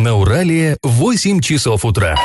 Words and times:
На 0.00 0.14
Урале 0.14 0.78
8 0.82 1.40
часов 1.40 1.84
утра. 1.84 2.16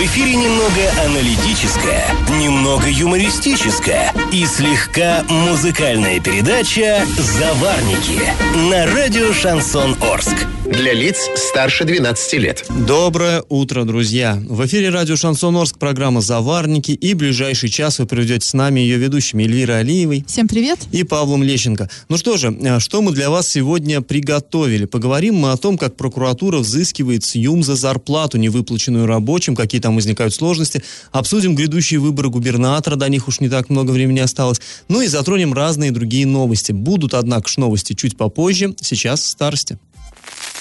В 0.00 0.02
эфире 0.02 0.34
немного 0.34 0.90
аналитическая, 1.04 2.06
немного 2.40 2.88
юмористическая 2.88 4.14
и 4.32 4.46
слегка 4.46 5.22
музыкальная 5.28 6.20
передача 6.20 7.04
«Заварники» 7.18 8.22
на 8.70 8.86
радио 8.86 9.30
«Шансон 9.34 9.94
Орск». 10.00 10.46
Для 10.64 10.94
лиц 10.94 11.28
старше 11.34 11.84
12 11.84 12.32
лет. 12.34 12.64
Доброе 12.86 13.42
утро, 13.48 13.84
друзья! 13.84 14.40
В 14.48 14.64
эфире 14.66 14.90
радио 14.90 15.16
«Шансон 15.16 15.56
Орск» 15.56 15.78
программа 15.78 16.20
«Заварники» 16.20 16.92
и 16.92 17.12
ближайший 17.12 17.68
час 17.68 17.98
вы 17.98 18.06
проведете 18.06 18.46
с 18.46 18.54
нами 18.54 18.78
ее 18.78 18.96
ведущими 18.96 19.42
Эльвирой 19.42 19.80
Алиевой. 19.80 20.24
Всем 20.28 20.46
привет! 20.46 20.78
И 20.92 21.02
Павлом 21.02 21.42
Лещенко. 21.42 21.90
Ну 22.08 22.16
что 22.16 22.36
же, 22.36 22.56
э, 22.58 22.78
что 22.78 23.02
мы 23.02 23.12
для 23.12 23.30
вас 23.30 23.48
сегодня 23.48 24.00
приготовили? 24.00 24.84
Поговорим 24.84 25.34
мы 25.34 25.50
о 25.50 25.56
том, 25.56 25.76
как 25.76 25.96
прокуратура 25.96 26.58
взыскивает 26.58 27.24
с 27.24 27.34
ЮМ 27.34 27.64
за 27.64 27.74
зарплату, 27.74 28.38
невыплаченную 28.38 29.06
рабочим, 29.06 29.56
какие 29.56 29.80
там 29.80 29.89
возникают 29.94 30.34
сложности. 30.34 30.82
Обсудим 31.12 31.54
грядущие 31.54 32.00
выборы 32.00 32.28
губернатора, 32.30 32.96
до 32.96 33.08
них 33.08 33.28
уж 33.28 33.40
не 33.40 33.48
так 33.48 33.70
много 33.70 33.90
времени 33.90 34.20
осталось. 34.20 34.60
Ну 34.88 35.00
и 35.00 35.06
затронем 35.06 35.52
разные 35.52 35.90
другие 35.90 36.26
новости. 36.26 36.72
Будут, 36.72 37.14
однако, 37.14 37.48
ж 37.48 37.56
новости 37.56 37.94
чуть 37.94 38.16
попозже. 38.16 38.74
Сейчас 38.80 39.24
старости. 39.24 39.78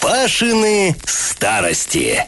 Пашины 0.01 0.95
старости. 1.05 2.25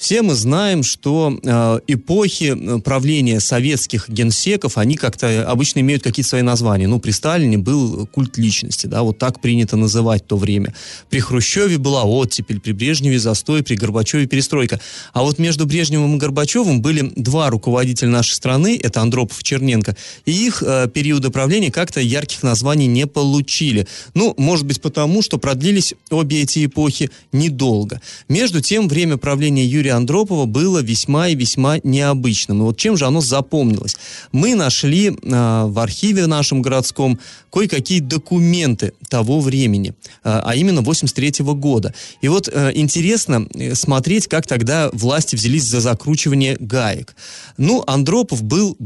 Все 0.00 0.22
мы 0.22 0.34
знаем, 0.34 0.82
что 0.82 1.38
э, 1.42 1.80
эпохи 1.86 2.56
э, 2.56 2.80
правления 2.80 3.38
советских 3.38 4.08
генсеков, 4.08 4.78
они 4.78 4.96
как-то 4.96 5.46
обычно 5.46 5.80
имеют 5.80 6.02
какие-то 6.02 6.30
свои 6.30 6.40
названия. 6.40 6.88
Ну, 6.88 7.00
при 7.00 7.10
Сталине 7.10 7.58
был 7.58 8.06
культ 8.06 8.38
личности, 8.38 8.86
да, 8.86 9.02
вот 9.02 9.18
так 9.18 9.42
принято 9.42 9.76
называть 9.76 10.26
то 10.26 10.38
время. 10.38 10.74
При 11.10 11.20
Хрущеве 11.20 11.76
была 11.76 12.04
оттепель, 12.04 12.60
при 12.60 12.72
Брежневе 12.72 13.18
застой, 13.18 13.62
при 13.62 13.74
Горбачеве 13.74 14.26
перестройка. 14.26 14.80
А 15.12 15.22
вот 15.22 15.38
между 15.38 15.66
Брежневым 15.66 16.16
и 16.16 16.18
Горбачевым 16.18 16.80
были 16.80 17.12
два 17.16 17.50
руководителя 17.50 18.08
нашей 18.08 18.32
страны, 18.32 18.80
это 18.82 19.02
Андропов 19.02 19.42
и 19.42 19.44
Черненко, 19.44 19.94
и 20.24 20.32
их 20.32 20.62
э, 20.66 20.88
периоды 20.88 21.28
правления 21.28 21.70
как-то 21.70 22.00
ярких 22.00 22.42
названий 22.42 22.86
не 22.86 23.06
получили. 23.06 23.86
Ну, 24.14 24.32
может 24.38 24.64
быть, 24.64 24.80
потому, 24.80 25.20
что 25.20 25.36
продлились 25.36 25.92
обе 26.08 26.40
эти 26.40 26.64
эпохи 26.64 27.10
недолго. 27.32 28.00
Между 28.30 28.62
тем, 28.62 28.88
время 28.88 29.18
правления 29.18 29.66
Юрия 29.66 29.89
Юрия 29.90 29.96
Андропова 29.96 30.46
было 30.46 30.82
весьма 30.82 31.28
и 31.28 31.34
весьма 31.34 31.78
необычным. 31.82 32.60
И 32.60 32.62
вот 32.62 32.76
чем 32.76 32.96
же 32.96 33.06
оно 33.06 33.20
запомнилось? 33.20 33.96
Мы 34.32 34.54
нашли 34.54 35.08
э, 35.08 35.12
в 35.12 35.78
архиве 35.78 36.26
нашем 36.26 36.62
городском 36.62 37.18
кое-какие 37.52 38.00
документы 38.00 38.92
того 39.08 39.40
времени, 39.40 39.90
э, 39.90 39.92
а 40.22 40.54
именно 40.54 40.82
83 40.82 41.42
-го 41.42 41.54
года. 41.54 41.92
И 42.22 42.28
вот 42.28 42.48
э, 42.48 42.70
интересно 42.74 43.46
э, 43.54 43.74
смотреть, 43.74 44.28
как 44.28 44.46
тогда 44.46 44.90
власти 44.92 45.36
взялись 45.36 45.64
за 45.64 45.80
закручивание 45.80 46.56
гаек. 46.60 47.16
Ну, 47.58 47.82
Андропов 47.86 48.42
был 48.42 48.76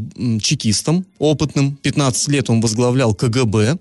чекистом, 0.41 1.05
опытным, 1.19 1.77
15 1.83 2.29
лет 2.29 2.51
он 2.51 2.61
возглавлял 2.61 3.15
КГБ, 3.15 3.77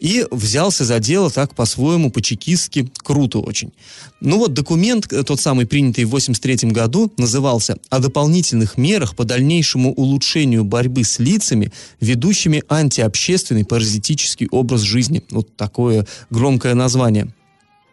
и 0.00 0.26
взялся 0.30 0.84
за 0.84 0.98
дело 0.98 1.30
так 1.30 1.54
по-своему, 1.54 2.10
по-чекистски, 2.10 2.90
круто 2.98 3.38
очень. 3.38 3.72
Ну 4.20 4.38
вот 4.38 4.52
документ, 4.52 5.12
э, 5.12 5.22
тот 5.22 5.40
самый 5.40 5.66
принятый 5.66 6.04
в 6.04 6.10
83 6.10 6.65
году, 6.72 7.12
назывался 7.16 7.76
«О 7.90 7.98
дополнительных 7.98 8.78
мерах 8.78 9.16
по 9.16 9.24
дальнейшему 9.24 9.92
улучшению 9.92 10.64
борьбы 10.64 11.04
с 11.04 11.18
лицами, 11.18 11.72
ведущими 12.00 12.62
антиобщественный 12.68 13.64
паразитический 13.64 14.48
образ 14.50 14.82
жизни». 14.82 15.22
Вот 15.30 15.56
такое 15.56 16.06
громкое 16.30 16.74
название. 16.74 17.32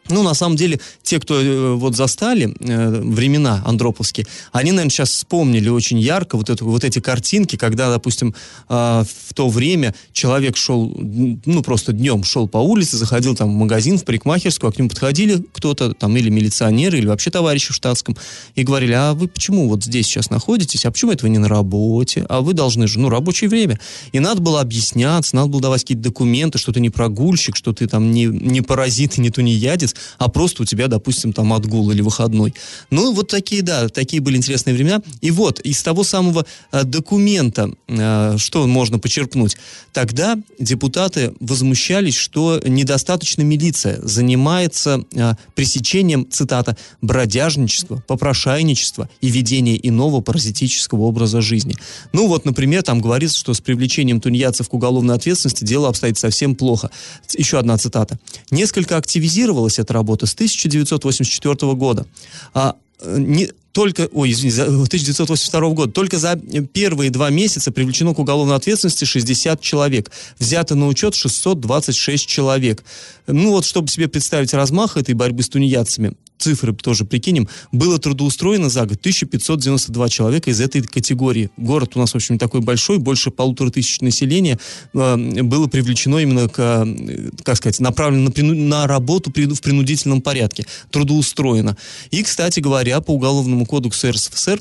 Ну, 0.10 0.22
на 0.22 0.34
самом 0.34 0.58
деле, 0.58 0.80
те, 1.02 1.20
кто 1.20 1.42
э, 1.42 1.74
вот 1.76 1.96
застали 1.96 2.54
э, 2.60 3.02
времена 3.02 3.64
андроповские, 3.66 4.28
они, 4.52 4.72
наверное, 4.72 4.92
сейчас 4.92 5.12
вспомнили 5.12 5.70
очень 5.70 5.98
ярко 6.00 6.38
вот, 6.38 6.50
эту, 6.50 6.66
вот 6.66 6.84
эти 6.84 7.00
картинки, 7.00 7.56
когда, 7.56 7.90
допустим, 7.90 8.36
э, 8.68 8.74
в 8.74 9.34
то 9.34 9.48
время 9.48 9.96
человек 10.12 10.58
шел, 10.58 10.94
ну, 10.98 11.64
просто 11.64 11.94
днем 11.94 12.26
шел 12.26 12.50
по 12.50 12.58
улице, 12.58 12.98
заходил 12.98 13.36
там 13.36 13.50
в 13.50 13.58
магазин, 13.58 13.98
в 13.98 14.04
парикмахерскую, 14.04 14.70
а 14.70 14.74
к 14.74 14.78
нему 14.78 14.90
подходили 14.90 15.44
кто-то, 15.54 15.94
там, 15.94 16.18
или 16.18 16.30
милиционеры, 16.30 16.98
или 16.98 17.08
вообще 17.08 17.32
товарищи 17.32 17.72
в 17.72 17.76
штатском, 17.76 18.18
и 18.56 18.64
говорили, 18.64 18.92
а 18.92 19.14
вы 19.14 19.30
почему 19.30 19.70
вот 19.70 19.86
здесь 19.86 20.08
сейчас 20.08 20.30
находитесь, 20.30 20.86
а 20.86 20.92
почему 20.92 21.14
это 21.14 21.24
вы 21.24 21.30
не 21.30 21.38
на 21.38 21.48
работе, 21.48 22.26
а 22.28 22.42
вы 22.42 22.54
должны 22.54 22.88
же, 22.88 23.00
ну, 23.00 23.10
рабочее 23.10 23.50
время. 23.50 23.80
И 24.12 24.20
надо 24.20 24.42
было 24.42 24.60
объясняться, 24.60 25.36
надо 25.38 25.48
было 25.48 25.62
давать 25.62 25.82
какие-то 25.82 26.04
документы, 26.04 26.58
что 26.58 26.74
ты 26.74 26.82
не 26.82 26.90
прогульщик, 26.90 27.56
что 27.56 27.72
ты 27.72 27.88
там 27.88 28.12
не, 28.12 28.26
не 28.26 28.62
паразит 28.62 29.18
и 29.18 29.22
не 29.22 29.30
тунеядец, 29.30 29.93
а 30.18 30.30
просто 30.30 30.64
у 30.64 30.66
тебя, 30.66 30.88
допустим, 30.88 31.34
там 31.34 31.54
отгул 31.54 31.92
или 31.92 32.02
выходной. 32.02 32.54
Ну, 32.90 33.14
вот 33.14 33.30
такие, 33.30 33.62
да, 33.62 33.90
такие 33.90 34.22
были 34.22 34.38
интересные 34.38 34.74
времена. 34.74 35.02
И 35.22 35.32
вот, 35.32 35.60
из 35.60 35.82
того 35.84 36.04
самого 36.04 36.46
э, 36.72 36.84
документа, 36.84 37.72
э, 37.88 38.36
что 38.38 38.68
можно 38.68 39.00
почерпнуть, 39.00 39.58
тогда 39.92 40.38
депутаты 40.60 41.34
возмущались, 41.40 42.16
что 42.16 42.62
недостаточно 42.66 43.42
милиция 43.42 44.00
занимается 44.02 45.04
э, 45.14 45.34
пресечением, 45.56 46.28
цитата, 46.30 46.78
бродяжничества, 47.02 48.04
попрошайничества 48.08 49.10
и 49.22 49.30
ведения 49.30 49.80
иного 49.82 50.22
паразитического 50.22 51.04
образа 51.04 51.42
жизни. 51.42 51.76
Ну, 52.12 52.28
вот, 52.28 52.46
например, 52.46 52.84
там 52.84 53.02
говорится, 53.02 53.38
что 53.40 53.54
с 53.54 53.62
привлечением 53.62 54.22
тунеядцев 54.22 54.70
к 54.70 54.74
уголовной 54.74 55.16
ответственности 55.16 55.64
дело 55.64 55.90
обстоит 55.90 56.18
совсем 56.18 56.56
плохо. 56.56 56.90
Еще 57.36 57.60
одна 57.60 57.78
цитата. 57.78 58.18
Несколько 58.52 58.98
активизировалась 58.98 59.80
эта 59.84 59.94
работа 59.94 60.26
с 60.26 60.34
1984 60.34 61.74
года. 61.76 62.06
А, 62.54 62.76
э, 63.00 63.18
не, 63.20 63.50
только, 63.74 64.08
ой, 64.14 64.32
извините, 64.32 64.62
1982 64.62 65.70
года, 65.72 65.92
только 65.92 66.20
за 66.20 66.40
первые 66.74 67.10
два 67.10 67.32
месяца 67.32 67.72
привлечено 67.72 68.14
к 68.14 68.20
уголовной 68.20 68.56
ответственности 68.56 69.04
60 69.04 69.60
человек. 69.62 70.12
Взято 70.40 70.76
на 70.76 70.88
учет 70.88 71.16
626 71.16 72.28
человек. 72.28 72.84
Ну 73.28 73.50
вот, 73.50 73.66
чтобы 73.66 73.88
себе 73.88 74.08
представить 74.08 74.54
размах 74.54 74.96
этой 74.96 75.16
борьбы 75.16 75.42
с 75.42 75.50
тунеядцами, 75.50 76.14
цифры 76.44 76.74
тоже 76.74 77.06
прикинем, 77.06 77.48
было 77.72 77.98
трудоустроено 78.00 78.70
за 78.70 78.82
год 78.82 79.00
1592 79.00 80.10
человека 80.10 80.50
из 80.52 80.60
этой 80.60 80.82
категории. 80.82 81.50
Город 81.58 81.92
у 81.96 82.00
нас, 82.00 82.12
в 82.12 82.16
общем, 82.16 82.38
такой 82.38 82.60
большой, 82.60 82.98
больше 82.98 83.32
полутора 83.32 83.70
тысяч 83.70 84.02
населения 84.02 84.60
э, 84.94 85.42
было 85.42 85.68
привлечено 85.68 86.18
именно 86.18 86.50
к, 86.50 86.60
э, 86.60 87.30
как 87.44 87.58
сказать, 87.58 87.80
направлено 87.80 88.32
на, 88.36 88.44
на 88.44 88.88
работу 88.88 89.32
в 89.32 89.62
принудительном 89.62 90.22
порядке, 90.22 90.66
трудоустроено. 90.92 91.78
И, 92.12 92.22
кстати 92.24 92.60
говоря, 92.60 93.00
по 93.00 93.12
Уголовному 93.12 93.63
кодексу 93.66 94.12
РСФСР 94.12 94.60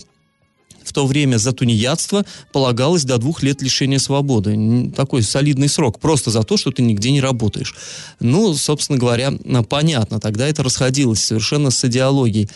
в 0.84 0.92
то 0.92 1.06
время 1.06 1.36
за 1.38 1.52
тунеядство 1.52 2.24
полагалось 2.52 3.04
до 3.04 3.18
двух 3.18 3.42
лет 3.42 3.62
лишения 3.62 3.98
свободы. 3.98 4.90
Такой 4.96 5.22
солидный 5.22 5.68
срок, 5.68 6.00
просто 6.00 6.30
за 6.30 6.42
то, 6.42 6.56
что 6.56 6.70
ты 6.70 6.82
нигде 6.82 7.10
не 7.10 7.20
работаешь. 7.20 7.74
Ну, 8.20 8.54
собственно 8.54 8.98
говоря, 8.98 9.32
понятно, 9.68 10.20
тогда 10.20 10.48
это 10.48 10.62
расходилось 10.62 11.24
совершенно 11.24 11.70
с 11.70 11.84
идеологией. 11.84 12.48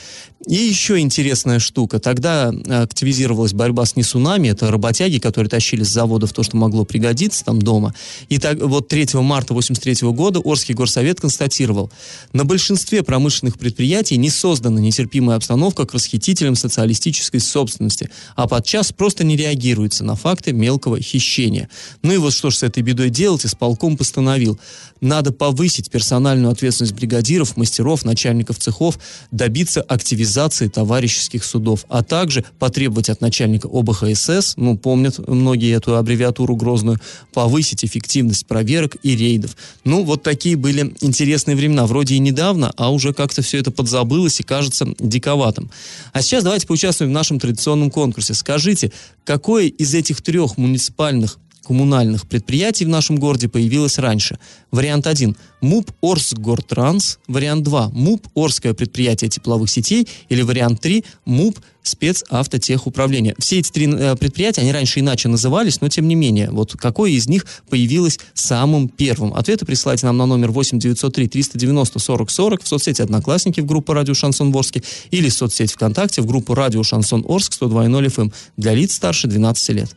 И 0.46 0.54
еще 0.54 1.00
интересная 1.00 1.58
штука. 1.58 1.98
Тогда 1.98 2.52
активизировалась 2.68 3.52
борьба 3.52 3.84
с 3.84 3.96
несунами. 3.96 4.48
Это 4.48 4.70
работяги, 4.70 5.18
которые 5.18 5.50
тащили 5.50 5.82
с 5.82 5.88
заводов 5.88 6.32
то, 6.32 6.44
что 6.44 6.56
могло 6.56 6.84
пригодиться 6.84 7.44
там 7.44 7.60
дома. 7.60 7.94
И 8.28 8.38
так, 8.38 8.62
вот 8.62 8.86
3 8.86 9.08
марта 9.14 9.52
1983 9.54 10.08
года 10.12 10.38
Орский 10.38 10.74
горсовет 10.74 11.20
констатировал, 11.20 11.90
на 12.32 12.44
большинстве 12.44 13.02
промышленных 13.02 13.58
предприятий 13.58 14.16
не 14.16 14.30
создана 14.30 14.80
нетерпимая 14.80 15.36
обстановка 15.36 15.84
к 15.84 15.94
расхитителям 15.94 16.54
социалистической 16.54 17.40
собственности 17.40 18.08
а 18.36 18.46
подчас 18.46 18.92
просто 18.92 19.24
не 19.24 19.36
реагируется 19.36 20.04
на 20.04 20.14
факты 20.14 20.52
мелкого 20.52 21.00
хищения. 21.00 21.68
Ну 22.02 22.12
и 22.12 22.18
вот 22.18 22.32
что 22.32 22.50
ж 22.50 22.56
с 22.56 22.62
этой 22.62 22.84
бедой 22.84 23.10
делать, 23.10 23.44
исполком 23.44 23.96
постановил. 23.96 24.60
Надо 25.00 25.32
повысить 25.32 25.90
персональную 25.90 26.52
ответственность 26.52 26.94
бригадиров, 26.94 27.56
мастеров, 27.56 28.04
начальников 28.04 28.58
цехов, 28.58 28.98
добиться 29.30 29.82
активизации 29.82 30.35
товарищеских 30.68 31.44
судов, 31.44 31.84
а 31.88 32.02
также 32.02 32.44
потребовать 32.58 33.08
от 33.08 33.20
начальника 33.20 33.68
ОБХСС, 33.72 34.54
ну, 34.56 34.76
помнят 34.76 35.18
многие 35.26 35.74
эту 35.74 35.96
аббревиатуру 35.96 36.56
грозную, 36.56 37.00
повысить 37.32 37.84
эффективность 37.84 38.46
проверок 38.46 38.96
и 39.02 39.16
рейдов. 39.16 39.56
Ну, 39.84 40.04
вот 40.04 40.22
такие 40.22 40.56
были 40.56 40.94
интересные 41.00 41.56
времена. 41.56 41.86
Вроде 41.86 42.14
и 42.14 42.18
недавно, 42.18 42.72
а 42.76 42.92
уже 42.92 43.12
как-то 43.12 43.42
все 43.42 43.58
это 43.58 43.70
подзабылось 43.70 44.40
и 44.40 44.42
кажется 44.42 44.86
диковатым. 44.98 45.70
А 46.12 46.22
сейчас 46.22 46.44
давайте 46.44 46.66
поучаствуем 46.66 47.10
в 47.10 47.14
нашем 47.14 47.40
традиционном 47.40 47.90
конкурсе. 47.90 48.34
Скажите, 48.34 48.92
какое 49.24 49.66
из 49.66 49.94
этих 49.94 50.22
трех 50.22 50.56
муниципальных 50.58 51.38
коммунальных 51.66 52.28
предприятий 52.28 52.84
в 52.84 52.88
нашем 52.88 53.16
городе 53.16 53.48
появилось 53.48 53.98
раньше. 53.98 54.38
Вариант 54.70 55.06
1– 55.06 55.36
МУП 55.60 55.90
Орсгортранс. 56.00 57.18
Вариант 57.26 57.64
2– 57.64 57.90
МУП 57.92 58.28
Орское 58.36 58.72
предприятие 58.72 59.28
тепловых 59.28 59.68
сетей. 59.68 60.06
Или 60.28 60.42
вариант 60.42 60.80
3– 60.80 61.04
МУП 61.24 61.58
спецавтотехуправления. 61.82 63.34
Все 63.38 63.60
эти 63.60 63.70
три 63.70 63.86
э, 63.86 64.16
предприятия, 64.16 64.62
они 64.62 64.72
раньше 64.72 65.00
иначе 65.00 65.28
назывались, 65.28 65.80
но 65.80 65.88
тем 65.88 66.08
не 66.08 66.14
менее, 66.14 66.50
вот 66.50 66.72
какое 66.76 67.10
из 67.12 67.28
них 67.28 67.46
появилось 67.68 68.18
самым 68.34 68.88
первым? 68.88 69.34
Ответы 69.34 69.64
присылайте 69.64 70.06
нам 70.06 70.16
на 70.16 70.26
номер 70.26 70.50
8 70.50 70.78
903 70.78 71.28
390 71.28 71.98
40 71.98 72.30
40 72.30 72.62
в 72.62 72.68
соцсети 72.68 73.02
Одноклассники 73.02 73.60
в 73.60 73.66
группу 73.66 73.92
Радио 73.92 74.14
Шансон 74.14 74.54
Орске 74.54 74.82
или 75.10 75.28
в 75.28 75.34
соцсети 75.34 75.74
ВКонтакте 75.74 76.22
в 76.22 76.26
группу 76.26 76.54
Радио 76.54 76.82
Шансон 76.82 77.24
Орск 77.28 77.52
102.0 77.52 78.06
FM 78.06 78.32
для 78.56 78.74
лиц 78.74 78.94
старше 78.94 79.28
12 79.28 79.68
лет. 79.70 79.96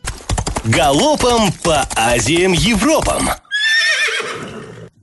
Галопом 0.64 1.52
по 1.62 1.88
Азиям 1.96 2.52
Европам! 2.52 3.30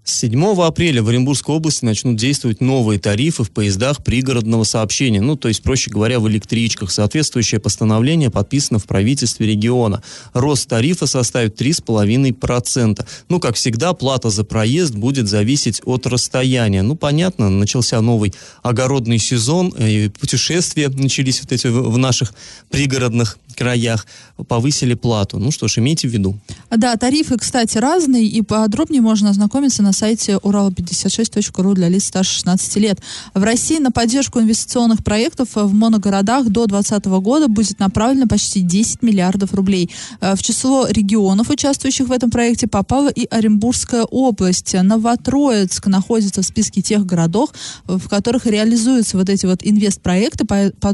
С 0.03 0.19
7 0.19 0.61
апреля 0.61 1.03
в 1.03 1.09
Оренбургской 1.09 1.55
области 1.55 1.83
начнут 1.83 2.15
действовать 2.15 2.61
новые 2.61 2.97
тарифы 2.97 3.43
в 3.43 3.51
поездах 3.51 4.03
пригородного 4.03 4.63
сообщения, 4.63 5.19
ну, 5.19 5.35
то 5.35 5.49
есть, 5.49 5.63
проще 5.63 5.89
говоря, 5.89 6.19
в 6.21 6.29
электричках. 6.29 6.91
Соответствующее 6.91 7.59
постановление 7.59 8.29
подписано 8.29 8.79
в 8.79 8.85
правительстве 8.85 9.47
региона. 9.47 10.01
Рост 10.33 10.69
тарифа 10.69 11.07
составит 11.07 11.59
3,5%. 11.59 13.05
Ну, 13.27 13.39
как 13.41 13.55
всегда, 13.55 13.93
плата 13.93 14.29
за 14.29 14.45
проезд 14.45 14.95
будет 14.95 15.27
зависеть 15.27 15.81
от 15.83 16.07
расстояния. 16.07 16.83
Ну, 16.83 16.95
понятно, 16.95 17.49
начался 17.49 17.99
новый 17.99 18.33
огородный 18.63 19.17
сезон, 19.17 19.69
и 19.77 20.07
путешествия 20.07 20.87
начались 20.87 21.41
вот 21.41 21.51
эти 21.51 21.67
в 21.67 21.97
наших 21.97 22.33
пригородных 22.69 23.39
краях, 23.57 24.05
повысили 24.47 24.93
плату. 24.93 25.39
Ну 25.39 25.51
что 25.51 25.67
ж, 25.67 25.79
имейте 25.79 26.07
в 26.07 26.11
виду. 26.11 26.37
Да, 26.69 26.95
тарифы, 26.95 27.37
кстати, 27.37 27.77
разные, 27.77 28.25
и 28.25 28.41
подробнее 28.41 29.01
можно 29.01 29.31
ознакомиться 29.31 29.81
на 29.83 29.93
сайте 29.93 30.33
урал56.ру 30.33 31.73
для 31.73 31.89
лиц 31.89 32.05
старше 32.05 32.35
16 32.35 32.75
лет. 32.77 32.99
В 33.33 33.43
России 33.43 33.79
на 33.79 33.91
поддержку 33.91 34.39
инвестиционных 34.39 35.03
проектов 35.03 35.49
в 35.55 35.73
моногородах 35.73 36.47
до 36.49 36.67
2020 36.67 37.05
года 37.21 37.47
будет 37.47 37.79
направлено 37.79 38.27
почти 38.27 38.61
10 38.61 39.01
миллиардов 39.01 39.53
рублей. 39.53 39.89
Э, 40.21 40.35
в 40.35 40.43
число 40.43 40.87
регионов, 40.87 41.49
участвующих 41.49 42.07
в 42.07 42.11
этом 42.11 42.29
проекте, 42.29 42.67
попала 42.67 43.09
и 43.09 43.25
Оренбургская 43.25 44.03
область. 44.03 44.73
Новотроицк 44.73 45.87
находится 45.87 46.41
в 46.41 46.45
списке 46.45 46.81
тех 46.81 47.05
городов, 47.05 47.49
в 47.85 48.07
которых 48.07 48.45
реализуются 48.45 49.17
вот 49.17 49.29
эти 49.29 49.45
вот 49.45 49.59
инвестпроекты, 49.63 50.45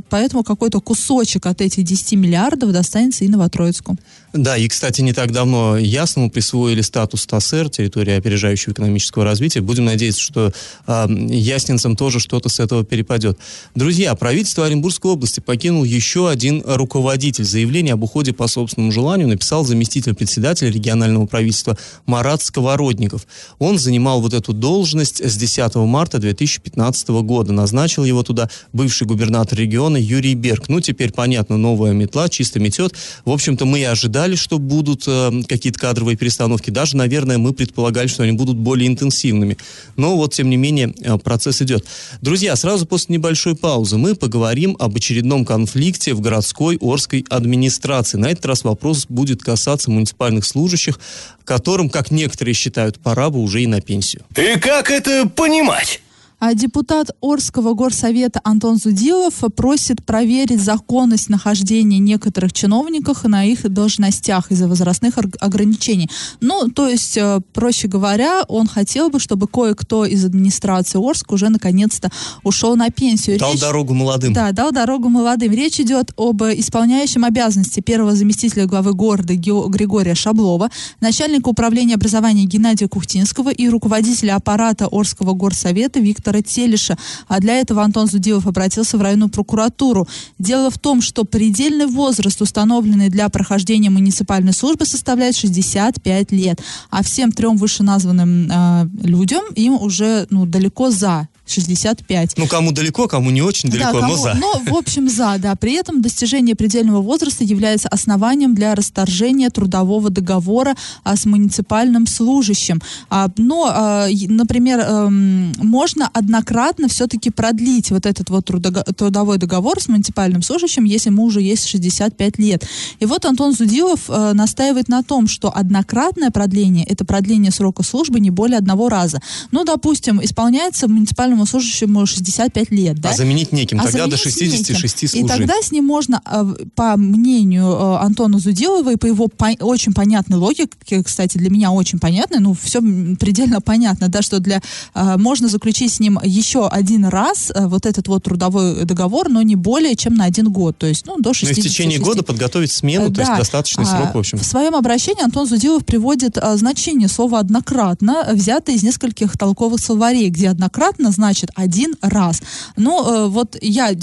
поэтому 0.09 0.43
какой-то 0.43 0.79
кусочек 0.79 1.45
от 1.45 1.61
этих 1.61 1.83
10 1.83 2.13
миллиардов 2.13 2.52
достанется 2.55 3.25
и 3.25 3.29
Новотроицку. 3.29 3.97
Да, 4.33 4.57
и, 4.57 4.67
кстати, 4.67 5.01
не 5.01 5.13
так 5.13 5.31
давно 5.31 5.77
Ясному 5.77 6.31
присвоили 6.31 6.81
статус 6.81 7.27
ТАСР, 7.27 7.69
территория 7.69 8.17
опережающего 8.17 8.73
экономического 8.73 9.23
развития. 9.23 9.61
Будем 9.61 9.85
надеяться, 9.85 10.21
что 10.21 10.51
э, 10.87 11.05
яснинцам 11.29 11.95
тоже 11.95 12.19
что-то 12.19 12.49
с 12.49 12.59
этого 12.59 12.83
перепадет. 12.83 13.37
Друзья, 13.75 14.15
правительство 14.15 14.65
Оренбургской 14.65 15.11
области 15.11 15.39
покинул 15.39 15.83
еще 15.83 16.29
один 16.29 16.63
руководитель. 16.65 17.43
Заявление 17.43 17.93
об 17.93 18.01
уходе 18.01 18.33
по 18.33 18.47
собственному 18.47 18.91
желанию 18.91 19.27
написал 19.27 19.65
заместитель 19.65 20.15
председателя 20.15 20.71
регионального 20.71 21.27
правительства 21.27 21.77
Марат 22.07 22.41
Сковородников. 22.41 23.27
Он 23.59 23.77
занимал 23.77 24.19
вот 24.19 24.33
эту 24.33 24.51
должность 24.51 25.23
с 25.23 25.37
10 25.37 25.75
марта 25.75 26.17
2015 26.17 27.09
года. 27.21 27.53
Назначил 27.53 28.03
его 28.03 28.23
туда 28.23 28.49
бывший 28.71 29.05
губернатор 29.05 29.59
региона 29.59 29.97
Юрий 29.97 30.33
Берг. 30.33 30.69
Ну, 30.69 30.81
теперь 30.81 31.11
понятно, 31.11 31.57
новая 31.57 31.93
метла 31.93 32.29
чисто 32.29 32.59
метет. 32.59 32.95
В 33.25 33.29
общем-то, 33.29 33.65
мы 33.65 33.81
и 33.81 33.83
ожидали, 34.23 34.35
что 34.35 34.57
будут 34.57 35.03
э, 35.07 35.31
какие-то 35.47 35.79
кадровые 35.79 36.15
перестановки. 36.15 36.69
Даже, 36.69 36.97
наверное, 36.97 37.37
мы 37.37 37.53
предполагали, 37.53 38.07
что 38.07 38.23
они 38.23 38.31
будут 38.31 38.57
более 38.57 38.87
интенсивными. 38.87 39.57
Но 39.97 40.15
вот, 40.15 40.33
тем 40.33 40.49
не 40.49 40.57
менее, 40.57 40.93
э, 41.01 41.17
процесс 41.17 41.61
идет. 41.61 41.85
Друзья, 42.21 42.55
сразу 42.55 42.85
после 42.85 43.15
небольшой 43.15 43.55
паузы 43.55 43.97
мы 43.97 44.15
поговорим 44.15 44.75
об 44.79 44.95
очередном 44.95 45.45
конфликте 45.45 46.13
в 46.13 46.21
городской 46.21 46.77
Орской 46.81 47.25
администрации. 47.29 48.17
На 48.17 48.31
этот 48.31 48.45
раз 48.45 48.63
вопрос 48.63 49.05
будет 49.09 49.41
касаться 49.43 49.91
муниципальных 49.91 50.45
служащих, 50.45 50.99
которым, 51.43 51.89
как 51.89 52.11
некоторые 52.11 52.53
считают, 52.53 52.99
пора 52.99 53.29
бы 53.29 53.39
уже 53.39 53.61
и 53.61 53.67
на 53.67 53.81
пенсию. 53.81 54.23
И 54.35 54.59
как 54.59 54.89
это 54.89 55.27
понимать? 55.27 56.01
А 56.45 56.55
депутат 56.55 57.09
Орского 57.21 57.73
горсовета 57.73 58.41
Антон 58.43 58.75
Зудилов 58.75 59.35
просит 59.55 60.05
проверить 60.05 60.59
законность 60.59 61.29
нахождения 61.29 61.99
некоторых 61.99 62.51
чиновников 62.51 63.23
на 63.23 63.45
их 63.45 63.71
должностях 63.71 64.51
из-за 64.51 64.67
возрастных 64.67 65.13
ограничений. 65.39 66.09
Ну, 66.41 66.67
то 66.67 66.89
есть, 66.89 67.15
э, 67.15 67.39
проще 67.53 67.87
говоря, 67.87 68.43
он 68.49 68.67
хотел 68.67 69.09
бы, 69.09 69.21
чтобы 69.21 69.47
кое-кто 69.47 70.03
из 70.03 70.25
администрации 70.25 70.99
Орска 70.99 71.33
уже 71.33 71.47
наконец-то 71.47 72.11
ушел 72.43 72.75
на 72.75 72.89
пенсию. 72.89 73.39
Дал 73.39 73.53
Речь... 73.53 73.61
дорогу 73.61 73.93
молодым. 73.93 74.33
Да, 74.33 74.51
дал 74.51 74.73
дорогу 74.73 75.07
молодым. 75.07 75.53
Речь 75.53 75.79
идет 75.79 76.11
об 76.17 76.43
исполняющем 76.43 77.23
обязанности 77.23 77.79
первого 77.79 78.15
заместителя 78.15 78.65
главы 78.65 78.93
города 78.93 79.33
Григория 79.33 80.13
Шаблова, 80.13 80.69
начальника 80.99 81.47
управления 81.47 81.95
образования 81.95 82.43
Геннадия 82.43 82.89
Кухтинского 82.89 83.49
и 83.49 83.69
руководителя 83.69 84.35
аппарата 84.35 84.89
Орского 84.91 85.31
горсовета 85.35 86.01
Виктора 86.01 86.32
Виктора 86.33 86.41
Телиша. 86.41 86.97
А 87.27 87.39
для 87.39 87.55
этого 87.55 87.83
Антон 87.83 88.07
Зудилов 88.07 88.47
обратился 88.47 88.97
в 88.97 89.01
районную 89.01 89.29
прокуратуру. 89.29 90.07
Дело 90.39 90.69
в 90.69 90.77
том, 90.77 91.01
что 91.01 91.23
предельный 91.23 91.85
возраст, 91.85 92.41
установленный 92.41 93.09
для 93.09 93.29
прохождения 93.29 93.89
муниципальной 93.89 94.53
службы, 94.53 94.85
составляет 94.85 95.35
65 95.35 96.31
лет. 96.31 96.61
А 96.89 97.03
всем 97.03 97.31
трем 97.31 97.57
вышеназванным 97.57 98.49
э, 98.51 98.87
людям 99.03 99.43
им 99.55 99.73
уже 99.73 100.27
ну, 100.29 100.45
далеко 100.45 100.89
за 100.89 101.27
65. 101.45 102.37
Ну, 102.37 102.47
кому 102.47 102.71
далеко, 102.71 103.07
кому 103.07 103.29
не 103.29 103.41
очень 103.41 103.69
далеко, 103.69 103.93
да, 103.93 103.99
кому, 103.99 104.13
но 104.13 104.21
за. 104.21 104.33
Но, 104.35 104.61
в 104.65 104.75
общем, 104.75 105.09
за, 105.09 105.35
да. 105.39 105.55
При 105.55 105.73
этом 105.73 106.01
достижение 106.01 106.55
предельного 106.55 107.01
возраста 107.01 107.43
является 107.43 107.89
основанием 107.89 108.55
для 108.55 108.75
расторжения 108.75 109.49
трудового 109.49 110.09
договора 110.09 110.75
а, 111.03 111.15
с 111.15 111.25
муниципальным 111.25 112.07
служащим. 112.07 112.81
А, 113.09 113.27
но, 113.37 113.65
а, 113.69 114.07
например, 114.27 114.81
а, 114.83 115.09
можно 115.09 116.09
однократно 116.13 116.87
все-таки 116.87 117.29
продлить 117.29 117.91
вот 117.91 118.05
этот 118.05 118.29
вот 118.29 118.45
трудовой 118.45 119.37
договор 119.37 119.81
с 119.81 119.89
муниципальным 119.89 120.41
служащим, 120.41 120.85
если 120.85 121.09
ему 121.09 121.23
уже 121.23 121.41
есть 121.41 121.67
65 121.67 122.39
лет. 122.39 122.65
И 122.99 123.05
вот 123.05 123.25
Антон 123.25 123.53
Зудилов 123.53 124.01
а, 124.07 124.33
настаивает 124.33 124.87
на 124.87 125.03
том, 125.03 125.27
что 125.27 125.51
однократное 125.53 126.31
продление– 126.31 126.85
это 126.87 127.03
продление 127.03 127.51
срока 127.51 127.83
службы 127.83 128.21
не 128.21 128.29
более 128.29 128.57
одного 128.57 128.87
раза. 128.87 129.21
Ну, 129.51 129.65
допустим, 129.65 130.23
исполняется 130.23 130.87
муниципальным 130.87 131.32
муниципальному 131.33 131.45
служащему 131.45 132.05
65 132.05 132.71
лет, 132.71 132.99
да? 132.99 133.09
А 133.09 133.13
заменить 133.13 133.51
неким, 133.51 133.79
а 133.79 133.83
тогда 133.83 134.07
до 134.07 134.17
66 134.17 134.99
служить. 134.99 135.15
И 135.15 135.27
тогда 135.27 135.61
с 135.61 135.71
ним 135.71 135.85
можно, 135.85 136.21
э, 136.25 136.65
по 136.75 136.95
мнению 136.97 137.65
э, 137.65 137.97
Антона 137.97 138.39
Зудилова 138.39 138.93
и 138.93 138.95
по 138.95 139.05
его 139.05 139.27
по 139.27 139.51
очень 139.59 139.93
понятной 139.93 140.37
логике, 140.37 141.03
кстати, 141.03 141.37
для 141.37 141.49
меня 141.49 141.71
очень 141.71 141.99
понятной, 141.99 142.39
ну, 142.39 142.53
все 142.53 142.81
предельно 143.19 143.61
понятно, 143.61 144.09
да, 144.09 144.21
что 144.21 144.39
для, 144.39 144.61
э, 144.93 145.17
можно 145.17 145.47
заключить 145.47 145.93
с 145.93 145.99
ним 145.99 146.19
еще 146.23 146.67
один 146.67 147.05
раз 147.05 147.51
вот 147.55 147.85
этот 147.85 148.07
вот 148.07 148.23
трудовой 148.23 148.85
договор, 148.85 149.29
но 149.29 149.41
не 149.41 149.55
более 149.55 149.95
чем 149.95 150.15
на 150.15 150.25
один 150.25 150.51
год, 150.51 150.77
то 150.77 150.87
есть, 150.87 151.05
ну, 151.05 151.17
до 151.19 151.33
60. 151.33 151.57
Ну, 151.57 151.61
в 151.61 151.65
течение 151.65 151.99
года 151.99 152.23
подготовить 152.23 152.71
смену, 152.71 153.09
да. 153.09 153.15
то 153.15 153.21
есть 153.21 153.37
достаточный 153.37 153.85
срок, 153.85 154.15
в 154.15 154.17
общем. 154.17 154.37
В 154.37 154.45
своем 154.45 154.75
обращении 154.75 155.23
Антон 155.23 155.47
Зудилов 155.47 155.85
приводит 155.85 156.37
значение 156.55 157.07
слова 157.07 157.39
«однократно», 157.39 158.27
взятое 158.31 158.75
из 158.75 158.83
нескольких 158.83 159.37
толковых 159.37 159.79
словарей, 159.79 160.29
где 160.29 160.49
«однократно» 160.49 161.11
значит 161.11 161.22
значит 161.23 161.51
один 161.55 161.95
раз. 162.01 162.41
Но 162.75 163.25
э, 163.25 163.27
вот 163.29 163.57
я 163.61 163.93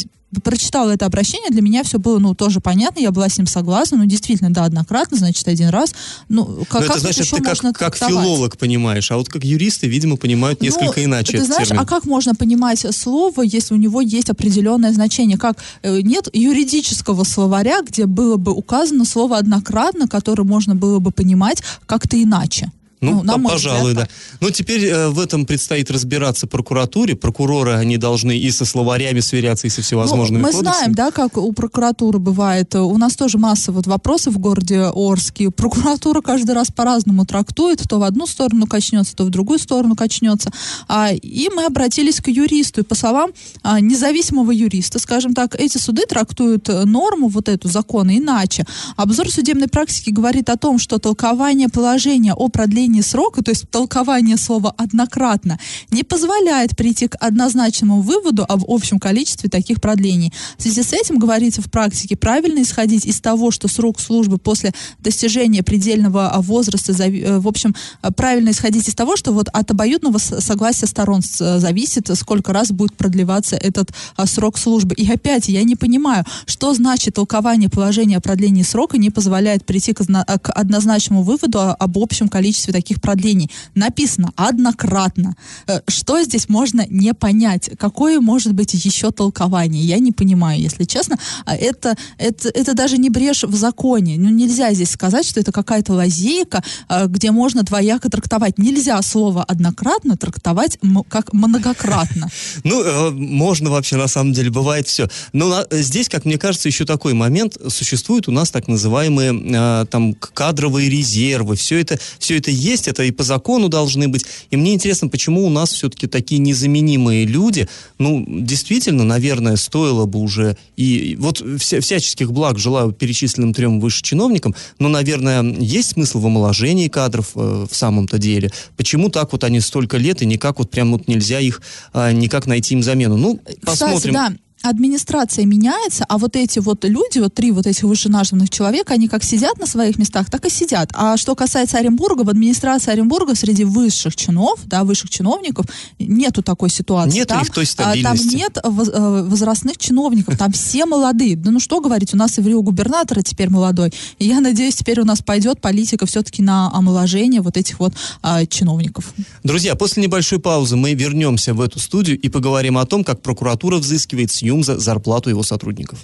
прочитала 0.42 0.90
это 0.90 1.06
обращение, 1.06 1.50
для 1.50 1.60
меня 1.60 1.82
все 1.82 1.98
было, 1.98 2.18
ну, 2.18 2.34
тоже 2.34 2.60
понятно, 2.60 3.00
я 3.00 3.10
была 3.10 3.28
с 3.28 3.36
ним 3.36 3.46
согласна, 3.46 3.98
ну, 3.98 4.06
действительно, 4.06 4.50
да, 4.50 4.64
однократно, 4.64 5.16
значит, 5.16 5.46
один 5.48 5.68
раз. 5.70 5.92
Ну, 6.28 6.64
как, 6.68 6.82
Но 6.82 6.86
это, 6.86 7.00
значит, 7.00 7.28
ты 7.28 7.42
как, 7.42 7.58
как 7.76 7.96
филолог 7.96 8.56
понимаешь, 8.56 9.10
а 9.10 9.16
вот 9.16 9.28
как 9.28 9.44
юристы, 9.44 9.88
видимо, 9.88 10.16
понимают 10.16 10.60
ну, 10.60 10.66
несколько 10.66 11.00
ну, 11.00 11.06
иначе 11.06 11.38
Ты 11.38 11.44
знаешь, 11.44 11.68
термин. 11.68 11.82
а 11.82 11.86
как 11.86 12.04
можно 12.04 12.34
понимать 12.34 12.86
слово, 12.94 13.42
если 13.42 13.74
у 13.74 13.76
него 13.76 14.00
есть 14.00 14.30
определенное 14.30 14.92
значение? 14.92 15.36
Как 15.36 15.58
э, 15.82 16.00
нет 16.00 16.28
юридического 16.32 17.24
словаря, 17.24 17.82
где 17.82 18.06
было 18.06 18.36
бы 18.36 18.52
указано 18.52 19.04
слово 19.04 19.38
однократно, 19.38 20.06
которое 20.06 20.44
можно 20.44 20.74
было 20.76 21.00
бы 21.00 21.10
понимать 21.10 21.62
как-то 21.86 22.22
иначе? 22.22 22.70
Ну, 23.00 23.23
Ну, 23.25 23.49
пожалуй, 23.49 23.92
взгляд, 23.92 24.09
да. 24.09 24.37
Но 24.40 24.50
теперь 24.50 24.85
э, 24.85 25.09
в 25.09 25.19
этом 25.19 25.47
предстоит 25.47 25.90
разбираться 25.90 26.47
прокуратуре. 26.47 27.16
Прокуроры, 27.16 27.73
они 27.73 27.97
должны 27.97 28.38
и 28.38 28.50
со 28.50 28.64
словарями 28.64 29.21
сверяться, 29.21 29.66
и 29.66 29.71
со 29.71 29.80
всевозможными 29.83 30.42
Ну, 30.42 30.49
мы 30.49 30.52
кодексами. 30.52 30.75
знаем, 30.75 30.95
да, 30.95 31.11
как 31.11 31.37
у 31.37 31.52
прокуратуры 31.52 32.19
бывает. 32.19 32.75
У 32.75 32.97
нас 32.99 33.16
тоже 33.16 33.38
масса 33.38 33.73
вот 33.73 33.87
вопросов 33.87 34.35
в 34.35 34.38
городе 34.38 34.90
Орске. 34.95 35.50
Прокуратура 35.50 36.21
каждый 36.21 36.54
раз 36.54 36.69
по-разному 36.71 37.25
трактует, 37.25 37.83
то 37.88 37.99
в 37.99 38.02
одну 38.02 38.26
сторону 38.26 38.66
качнется, 38.66 39.16
то 39.16 39.25
в 39.25 39.30
другую 39.30 39.59
сторону 39.59 39.97
качнется. 39.97 40.50
А, 40.88 41.11
и 41.12 41.49
мы 41.54 41.64
обратились 41.64 42.21
к 42.21 42.28
юристу. 42.28 42.83
И 42.83 42.85
по 42.85 42.95
словам 42.95 43.30
а, 43.62 43.80
независимого 43.80 44.50
юриста, 44.50 44.99
скажем 44.99 45.33
так, 45.33 45.54
эти 45.54 45.78
суды 45.78 46.02
трактуют 46.07 46.69
э, 46.69 46.85
норму, 46.85 47.28
вот 47.28 47.49
эту 47.49 47.69
закона, 47.69 48.16
иначе. 48.19 48.64
Обзор 48.97 49.30
судебной 49.30 49.69
практики 49.69 50.11
говорит 50.11 50.50
о 50.50 50.57
том, 50.57 50.78
что 50.78 50.99
толкование 50.99 51.69
положения 51.69 52.35
о 52.35 52.49
продлении 52.49 52.89
срока, 52.99 53.42
то 53.42 53.50
есть 53.50 53.70
толкование 53.70 54.37
слова 54.37 54.75
«однократно», 54.76 55.59
не 55.90 56.02
позволяет 56.02 56.76
прийти 56.76 57.06
к 57.06 57.16
однозначному 57.20 58.00
выводу 58.00 58.44
об 58.49 58.64
общем 58.66 58.99
количестве 58.99 59.49
таких 59.49 59.80
продлений. 59.80 60.32
В 60.59 60.62
связи 60.62 60.82
с 60.82 60.92
этим, 60.92 61.18
говорится 61.18 61.62
в 61.62 61.70
практике, 61.70 62.16
правильно 62.16 62.62
исходить 62.62 63.06
из 63.06 63.20
того, 63.20 63.50
что 63.50 63.68
срок 63.68 64.00
службы 64.00 64.38
после 64.38 64.73
достижения 64.99 65.62
предельного 65.62 66.30
а, 66.30 66.40
возраста, 66.40 66.92
э, 66.92 67.38
в 67.38 67.47
общем, 67.47 67.75
э, 68.02 68.11
правильно 68.11 68.50
исходить 68.50 68.88
из 68.88 68.94
того, 68.94 69.16
что 69.16 69.32
вот 69.32 69.49
от 69.49 69.70
обоюдного 69.70 70.18
согласия 70.18 70.87
сторон 70.87 71.20
э, 71.20 71.59
зависит, 71.59 72.11
сколько 72.16 72.52
раз 72.52 72.73
будет 72.73 72.97
продлеваться 72.97 73.56
этот 73.56 73.90
а, 74.16 74.26
срок 74.26 74.59
службы. 74.59 74.94
И 74.94 75.11
опять, 75.11 75.49
я 75.49 75.62
не 75.62 75.76
понимаю, 75.76 76.25
что 76.47 76.75
значит 76.75 77.14
толкование 77.14 77.68
положения 77.68 78.16
о 78.16 78.20
продлении 78.20 78.62
срока 78.62 78.99
не 78.99 79.11
позволяет 79.11 79.64
прийти 79.64 79.92
к, 79.92 80.02
зна- 80.02 80.25
к 80.25 80.50
однозначному 80.50 81.23
выводу 81.23 81.61
о- 81.61 81.75
об 81.75 81.99
общем 81.99 82.28
количестве 82.28 82.73
таких 82.73 82.79
продлений. 83.00 83.50
Написано 83.75 84.32
однократно. 84.37 85.34
Э, 85.66 85.80
Что 85.88 86.22
здесь 86.22 86.49
можно 86.49 86.87
не 86.88 87.14
понять? 87.14 87.70
Какое 87.78 88.20
может 88.20 88.52
быть 88.52 88.75
еще 88.75 89.10
толкование? 89.10 89.82
Я 89.82 89.99
не 89.99 90.12
понимаю, 90.12 90.60
если 90.60 90.84
честно. 90.84 91.18
А 91.44 91.56
Это, 91.56 91.96
это, 92.18 92.49
это 92.49 92.75
даже 92.75 92.99
не 92.99 93.10
брешь 93.10 93.44
в 93.44 93.54
законе. 93.54 94.16
Ну, 94.18 94.28
нельзя 94.30 94.72
здесь 94.72 94.90
сказать, 94.90 95.26
что 95.26 95.40
это 95.40 95.52
какая-то 95.52 95.92
лазейка, 95.92 96.62
э, 96.88 97.06
где 97.06 97.30
можно 97.30 97.62
двояко 97.62 98.08
трактовать. 98.08 98.58
Нельзя 98.58 99.00
слово 99.02 99.44
однократно 99.44 100.16
трактовать 100.16 100.78
как 101.08 101.32
многократно. 101.32 102.28
Ну, 102.64 102.82
э, 102.82 103.10
можно 103.10 103.70
вообще, 103.70 103.96
на 103.96 104.08
самом 104.08 104.32
деле, 104.32 104.50
бывает 104.50 104.87
все. 104.87 105.08
Но 105.32 105.64
здесь, 105.70 106.08
как 106.08 106.25
мне 106.25 106.38
кажется, 106.38 106.68
еще 106.68 106.84
такой 106.84 107.14
момент. 107.14 107.56
Существуют 107.68 108.28
у 108.28 108.32
нас 108.32 108.50
так 108.50 108.68
называемые 108.68 109.87
там 109.87 110.14
кадровые 110.14 110.88
резервы. 110.88 111.56
Все 111.56 111.80
это, 111.80 111.99
все 112.18 112.38
это 112.38 112.50
есть, 112.50 112.69
это 112.88 113.02
и 113.02 113.10
по 113.10 113.22
закону 113.22 113.68
должны 113.68 114.08
быть. 114.08 114.24
И 114.50 114.56
мне 114.56 114.74
интересно, 114.74 115.08
почему 115.08 115.46
у 115.46 115.50
нас 115.50 115.72
все-таки 115.72 116.06
такие 116.06 116.40
незаменимые 116.40 117.26
люди. 117.26 117.68
Ну, 117.98 118.24
действительно, 118.28 119.04
наверное, 119.04 119.56
стоило 119.56 120.06
бы 120.06 120.18
уже 120.20 120.56
и 120.76 121.16
вот 121.18 121.40
вся- 121.40 121.80
всяческих 121.80 122.32
благ 122.32 122.58
желаю 122.58 122.92
перечисленным 122.92 123.54
трем 123.54 123.80
выше 123.80 124.02
чиновникам, 124.02 124.54
но, 124.78 124.88
наверное, 124.88 125.42
есть 125.42 125.92
смысл 125.92 126.20
в 126.20 126.26
омоложении 126.26 126.88
кадров 126.88 127.32
э, 127.34 127.66
в 127.70 127.74
самом-то 127.74 128.18
деле. 128.18 128.50
Почему 128.76 129.08
так 129.10 129.32
вот 129.32 129.44
они 129.44 129.60
столько 129.60 129.96
лет 129.96 130.22
и 130.22 130.26
никак 130.26 130.58
вот 130.58 130.70
прям 130.70 130.92
вот 130.92 131.08
нельзя 131.08 131.40
их 131.40 131.62
а, 131.92 132.12
никак 132.12 132.46
найти 132.46 132.74
им 132.74 132.82
замену? 132.82 133.16
Ну, 133.16 133.40
посмотрим. 133.62 133.96
Кстати, 133.96 134.12
да, 134.12 134.32
администрация 134.62 135.46
меняется, 135.46 136.04
а 136.08 136.18
вот 136.18 136.36
эти 136.36 136.58
вот 136.58 136.84
люди, 136.84 137.18
вот 137.18 137.34
три 137.34 137.50
вот 137.50 137.66
этих 137.66 137.84
вышеназванных 137.84 138.50
человека, 138.50 138.94
они 138.94 139.08
как 139.08 139.24
сидят 139.24 139.58
на 139.58 139.66
своих 139.66 139.98
местах, 139.98 140.30
так 140.30 140.44
и 140.46 140.50
сидят. 140.50 140.90
А 140.94 141.16
что 141.16 141.34
касается 141.34 141.78
Оренбурга, 141.78 142.22
в 142.22 142.28
администрации 142.28 142.92
Оренбурга 142.92 143.34
среди 143.34 143.64
высших 143.64 144.16
чинов, 144.16 144.60
да, 144.66 144.84
высших 144.84 145.10
чиновников, 145.10 145.66
нету 145.98 146.42
такой 146.42 146.70
ситуации. 146.70 147.18
Нет 147.18 147.28
там, 147.28 147.44
той 147.46 147.64
а, 147.64 147.76
Там 147.76 148.16
стабильности. 148.16 148.36
нет 148.36 148.58
воз- 148.64 148.90
э, 148.92 149.22
возрастных 149.28 149.78
чиновников, 149.78 150.36
там 150.36 150.52
все 150.52 150.86
молодые. 150.86 151.36
Да 151.36 151.50
ну 151.50 151.60
что 151.60 151.80
говорить, 151.80 152.14
у 152.14 152.16
нас 152.16 152.38
и 152.38 152.42
в 152.42 152.46
Рио 152.46 152.62
губернатора 152.62 153.22
теперь 153.22 153.50
молодой. 153.50 153.92
И 154.18 154.26
я 154.26 154.40
надеюсь, 154.40 154.76
теперь 154.76 155.00
у 155.00 155.04
нас 155.04 155.22
пойдет 155.22 155.60
политика 155.60 156.06
все-таки 156.06 156.42
на 156.42 156.70
омоложение 156.72 157.40
вот 157.40 157.56
этих 157.56 157.80
вот 157.80 157.94
а, 158.22 158.44
чиновников. 158.46 159.14
Друзья, 159.42 159.74
после 159.74 160.02
небольшой 160.02 160.38
паузы 160.38 160.76
мы 160.76 160.94
вернемся 160.94 161.54
в 161.54 161.60
эту 161.60 161.78
студию 161.78 162.18
и 162.20 162.28
поговорим 162.28 162.78
о 162.78 162.86
том, 162.86 163.04
как 163.04 163.22
прокуратура 163.22 163.78
взыскивает 163.78 164.30
с 164.50 164.52
Юмза 164.52 164.78
зарплату 164.78 165.30
его 165.30 165.42
сотрудников. 165.42 166.00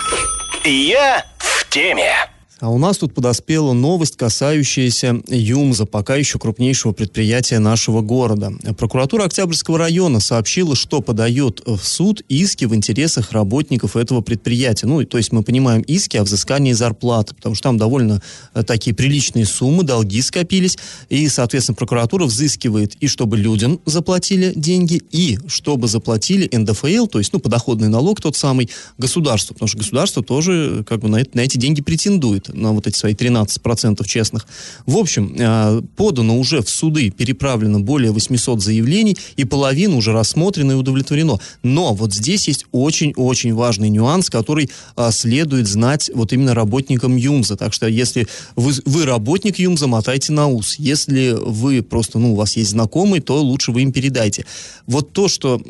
Я 0.64 1.24
в 1.38 1.68
теме. 1.68 2.14
А 2.58 2.70
у 2.70 2.78
нас 2.78 2.96
тут 2.96 3.12
подоспела 3.12 3.74
новость, 3.74 4.16
касающаяся 4.16 5.20
ЮМЗа, 5.28 5.84
пока 5.84 6.16
еще 6.16 6.38
крупнейшего 6.38 6.92
предприятия 6.92 7.58
нашего 7.58 8.00
города. 8.00 8.50
Прокуратура 8.78 9.24
Октябрьского 9.24 9.76
района 9.76 10.20
сообщила, 10.20 10.74
что 10.74 11.02
подает 11.02 11.60
в 11.66 11.78
суд 11.82 12.22
иски 12.30 12.64
в 12.64 12.74
интересах 12.74 13.32
работников 13.32 13.94
этого 13.94 14.22
предприятия. 14.22 14.86
Ну, 14.86 15.04
то 15.04 15.18
есть 15.18 15.32
мы 15.32 15.42
понимаем 15.42 15.82
иски 15.82 16.16
о 16.16 16.24
взыскании 16.24 16.72
зарплаты, 16.72 17.34
потому 17.34 17.54
что 17.54 17.64
там 17.64 17.76
довольно 17.76 18.22
э, 18.54 18.62
такие 18.62 18.96
приличные 18.96 19.44
суммы, 19.44 19.82
долги 19.82 20.22
скопились, 20.22 20.78
и, 21.10 21.28
соответственно, 21.28 21.76
прокуратура 21.76 22.24
взыскивает 22.24 22.94
и 23.00 23.06
чтобы 23.06 23.36
людям 23.36 23.80
заплатили 23.84 24.54
деньги, 24.56 25.02
и 25.10 25.38
чтобы 25.46 25.88
заплатили 25.88 26.48
НДФЛ, 26.50 27.06
то 27.06 27.18
есть, 27.18 27.34
ну, 27.34 27.38
подоходный 27.38 27.88
налог 27.88 28.22
тот 28.22 28.34
самый, 28.34 28.70
государству, 28.96 29.52
потому 29.52 29.68
что 29.68 29.76
государство 29.76 30.22
тоже 30.22 30.84
как 30.88 31.00
бы 31.00 31.08
на, 31.10 31.16
это- 31.16 31.36
на 31.36 31.40
эти 31.42 31.58
деньги 31.58 31.82
претендует, 31.82 32.45
на 32.52 32.72
вот 32.72 32.86
эти 32.86 32.96
свои 32.96 33.14
13% 33.14 34.06
честных. 34.06 34.46
В 34.86 34.96
общем, 34.96 35.34
э, 35.38 35.82
подано 35.96 36.38
уже 36.38 36.62
в 36.62 36.68
суды, 36.68 37.10
переправлено 37.10 37.80
более 37.80 38.12
800 38.12 38.62
заявлений, 38.62 39.16
и 39.36 39.44
половина 39.44 39.96
уже 39.96 40.12
рассмотрена 40.12 40.72
и 40.72 40.74
удовлетворено. 40.74 41.38
Но 41.62 41.94
вот 41.94 42.14
здесь 42.14 42.48
есть 42.48 42.66
очень-очень 42.72 43.54
важный 43.54 43.88
нюанс, 43.88 44.30
который 44.30 44.70
а, 44.96 45.10
следует 45.10 45.66
знать 45.66 46.10
вот 46.14 46.32
именно 46.32 46.54
работникам 46.54 47.16
ЮМЗа. 47.16 47.56
Так 47.56 47.72
что 47.72 47.86
если 47.86 48.26
вы, 48.54 48.72
вы 48.84 49.04
работник 49.04 49.58
ЮМЗа, 49.58 49.86
мотайте 49.86 50.32
на 50.32 50.48
ус. 50.48 50.76
Если 50.78 51.30
вы 51.30 51.82
просто, 51.82 52.18
ну, 52.18 52.32
у 52.32 52.36
вас 52.36 52.56
есть 52.56 52.70
знакомый, 52.70 53.20
то 53.20 53.40
лучше 53.42 53.72
вы 53.72 53.82
им 53.82 53.92
передайте. 53.92 54.44
Вот 54.86 55.12
то, 55.12 55.28
что 55.28 55.60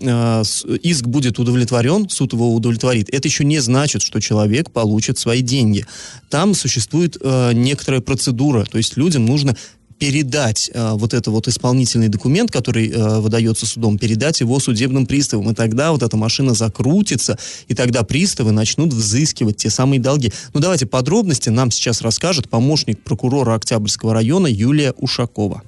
с- 0.44 0.64
иск 0.82 1.06
будет 1.06 1.38
удовлетворен, 1.38 2.08
суд 2.08 2.32
его 2.32 2.54
удовлетворит, 2.54 3.08
это 3.12 3.28
еще 3.28 3.44
не 3.44 3.58
значит, 3.60 4.02
что 4.02 4.20
человек 4.20 4.70
получит 4.70 5.18
свои 5.18 5.42
деньги. 5.42 5.84
Там 6.30 6.54
существует 6.66 7.16
э, 7.20 7.52
некоторая 7.54 8.00
процедура, 8.00 8.64
то 8.64 8.78
есть 8.78 8.96
людям 8.96 9.24
нужно 9.24 9.56
передать 9.98 10.70
э, 10.74 10.92
вот 10.94 11.14
это 11.14 11.30
вот 11.30 11.48
исполнительный 11.48 12.08
документ, 12.08 12.50
который 12.50 12.90
э, 12.90 13.20
выдается 13.20 13.66
судом, 13.66 13.98
передать 13.98 14.40
его 14.40 14.58
судебным 14.58 15.06
приставам, 15.06 15.50
и 15.50 15.54
тогда 15.54 15.92
вот 15.92 16.02
эта 16.02 16.16
машина 16.16 16.54
закрутится, 16.54 17.38
и 17.68 17.74
тогда 17.74 18.02
приставы 18.02 18.50
начнут 18.50 18.92
взыскивать 18.92 19.56
те 19.56 19.70
самые 19.70 20.00
долги. 20.00 20.32
Ну 20.54 20.60
давайте 20.60 20.86
подробности 20.86 21.48
нам 21.50 21.70
сейчас 21.70 22.02
расскажет 22.02 22.48
помощник 22.50 23.00
прокурора 23.02 23.54
Октябрьского 23.54 24.12
района 24.12 24.48
Юлия 24.48 24.92
Ушакова. 24.92 25.62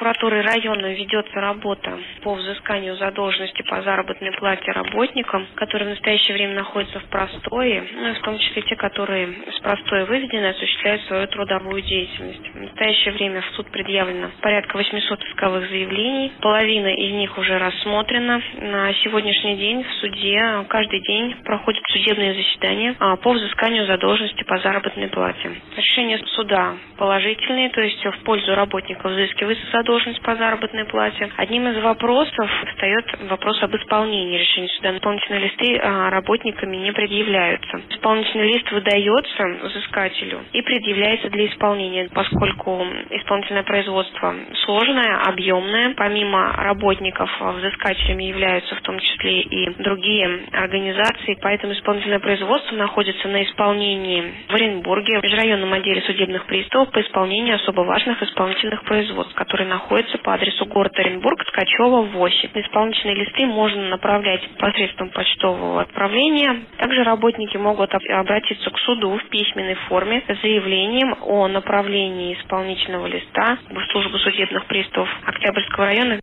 Прокуратурой 0.00 0.40
района 0.40 0.94
ведется 0.94 1.38
работа 1.42 1.98
по 2.22 2.32
взысканию 2.32 2.96
задолженности 2.96 3.60
по 3.68 3.82
заработной 3.82 4.32
плате 4.32 4.72
работникам, 4.72 5.46
которые 5.56 5.88
в 5.88 5.90
настоящее 5.90 6.38
время 6.38 6.54
находятся 6.54 7.00
в 7.00 7.04
простое, 7.10 7.84
ну 7.92 8.08
и 8.08 8.14
в 8.14 8.20
том 8.20 8.38
числе 8.38 8.62
те, 8.62 8.76
которые 8.76 9.28
с 9.54 9.60
простоя 9.60 10.06
выведены 10.06 10.46
осуществляют 10.46 11.02
свою 11.02 11.26
трудовую 11.26 11.82
деятельность. 11.82 12.48
В 12.48 12.60
настоящее 12.62 13.12
время 13.12 13.42
в 13.42 13.54
суд 13.56 13.70
предъявлено 13.70 14.30
порядка 14.40 14.78
800 14.78 15.22
исковых 15.22 15.68
заявлений, 15.68 16.32
половина 16.40 16.94
из 16.94 17.12
них 17.12 17.36
уже 17.36 17.58
рассмотрена. 17.58 18.40
На 18.56 18.94
сегодняшний 19.04 19.56
день 19.56 19.84
в 19.84 19.92
суде 20.00 20.64
каждый 20.70 21.00
день 21.00 21.36
проходят 21.44 21.82
судебные 21.88 22.32
заседания 22.32 22.96
а, 23.00 23.16
по 23.16 23.32
взысканию 23.32 23.84
задолженности 23.84 24.44
по 24.44 24.58
заработной 24.60 25.08
плате. 25.08 25.60
Решение 25.76 26.18
суда 26.36 26.76
положительные, 26.96 27.68
то 27.68 27.82
есть 27.82 28.02
в 28.02 28.24
пользу 28.24 28.54
работников 28.54 29.12
взыскивается 29.12 29.66
задолженность 29.70 29.89
по 30.22 30.36
заработной 30.36 30.84
плате. 30.84 31.28
Одним 31.36 31.66
из 31.66 31.82
вопросов 31.82 32.48
встает 32.72 33.04
вопрос 33.28 33.60
об 33.60 33.74
исполнении 33.74 34.38
решения 34.38 34.68
суда. 34.68 34.96
Исполнительные 34.96 35.40
листы 35.40 35.78
а, 35.82 36.10
работниками 36.10 36.76
не 36.76 36.92
предъявляются. 36.92 37.80
Исполнительный 37.90 38.52
лист 38.52 38.70
выдается 38.70 39.44
взыскателю 39.64 40.42
и 40.52 40.62
предъявляется 40.62 41.28
для 41.30 41.46
исполнения, 41.48 42.08
поскольку 42.14 42.86
исполнительное 43.10 43.64
производство 43.64 44.32
сложное, 44.64 45.22
объемное. 45.26 45.94
Помимо 45.96 46.52
работников 46.52 47.28
а, 47.40 47.50
взыскателями 47.52 48.24
являются 48.24 48.76
в 48.76 48.82
том 48.82 48.96
числе 49.00 49.40
и 49.40 49.70
другие 49.82 50.42
организации, 50.52 51.36
поэтому 51.42 51.72
исполнительное 51.72 52.20
производство 52.20 52.76
находится 52.76 53.26
на 53.26 53.42
исполнении 53.42 54.22
в 54.48 54.54
Оренбурге, 54.54 55.18
в 55.18 55.22
межрайонном 55.24 55.72
отделе 55.72 56.00
судебных 56.02 56.46
приставов 56.46 56.92
по 56.92 57.00
исполнению 57.00 57.56
особо 57.56 57.80
важных 57.80 58.22
исполнительных 58.22 58.84
производств, 58.84 59.34
которые 59.34 59.66
находятся 59.66 59.79
находится 59.80 60.18
по 60.18 60.34
адресу 60.34 60.66
город 60.66 60.92
Оренбург, 60.98 61.44
Ткачева, 61.46 62.02
8. 62.02 62.50
Исполнительные 62.54 63.16
листы 63.16 63.46
можно 63.46 63.88
направлять 63.88 64.42
посредством 64.58 65.10
почтового 65.10 65.80
отправления. 65.82 66.62
Также 66.78 67.02
работники 67.02 67.56
могут 67.56 67.92
обратиться 67.94 68.70
к 68.70 68.78
суду 68.80 69.16
в 69.18 69.24
письменной 69.30 69.74
форме 69.88 70.22
с 70.28 70.40
заявлением 70.42 71.16
о 71.22 71.48
направлении 71.48 72.34
исполнительного 72.34 73.06
листа 73.06 73.58
в 73.70 73.92
службу 73.92 74.18
судебных 74.18 74.66
приставов 74.66 75.08
Октябрьского 75.24 75.86
района 75.86 76.20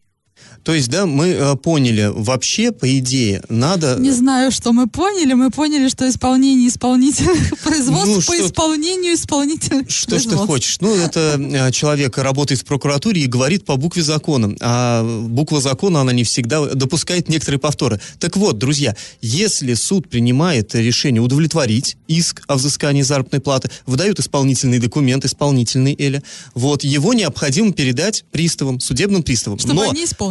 то 0.67 0.74
есть, 0.74 0.89
да, 0.89 1.06
мы 1.06 1.27
э, 1.27 1.56
поняли, 1.56 2.12
вообще, 2.13 2.74
по 2.74 2.98
идее, 3.00 3.41
надо... 3.48 3.96
Не 4.00 4.12
знаю, 4.12 4.51
что 4.51 4.74
мы 4.74 4.88
поняли. 4.88 5.32
Мы 5.32 5.50
поняли, 5.50 5.88
что 5.88 6.10
исполнение 6.10 6.67
исполнительных 6.67 7.58
производств 7.63 8.29
ну, 8.29 8.36
по 8.36 8.46
исполнению 8.46 9.13
исполнительных 9.13 9.89
Что 9.89 10.20
ж 10.20 10.24
ты 10.24 10.36
хочешь? 10.36 10.77
Ну, 10.82 10.94
это 10.94 11.39
э, 11.39 11.72
человек 11.72 12.17
работает 12.17 12.60
в 12.60 12.65
прокуратуре 12.65 13.22
и 13.22 13.27
говорит 13.27 13.63
по 13.63 13.77
букве 13.77 14.03
закона. 14.03 14.58
А 14.60 15.03
буква 15.03 15.62
закона, 15.62 16.01
она 16.01 16.12
не 16.12 16.25
всегда 16.25 16.65
допускает 16.65 17.29
некоторые 17.29 17.60
повторы. 17.60 18.01
Так 18.20 18.36
вот, 18.36 18.58
друзья, 18.58 18.94
если 19.22 19.74
суд 19.74 20.10
принимает 20.10 20.75
решение 20.75 21.22
удовлетворить 21.22 21.96
иск 22.10 22.44
о 22.48 22.56
взыскании 22.58 23.03
заработной 23.03 23.39
платы, 23.39 23.70
выдают 23.86 24.20
исполнительный 24.20 24.79
документ, 24.79 25.24
исполнительный 25.24 25.96
Эля, 25.98 26.22
вот, 26.56 26.84
его 26.84 27.13
необходимо 27.13 27.72
передать 27.72 28.25
приставам, 28.34 28.82
судебным 28.82 29.24
приставам. 29.24 29.60
Чтобы 29.60 29.75
Но... 29.75 29.91
они 29.91 30.03
исполнили. 30.03 30.26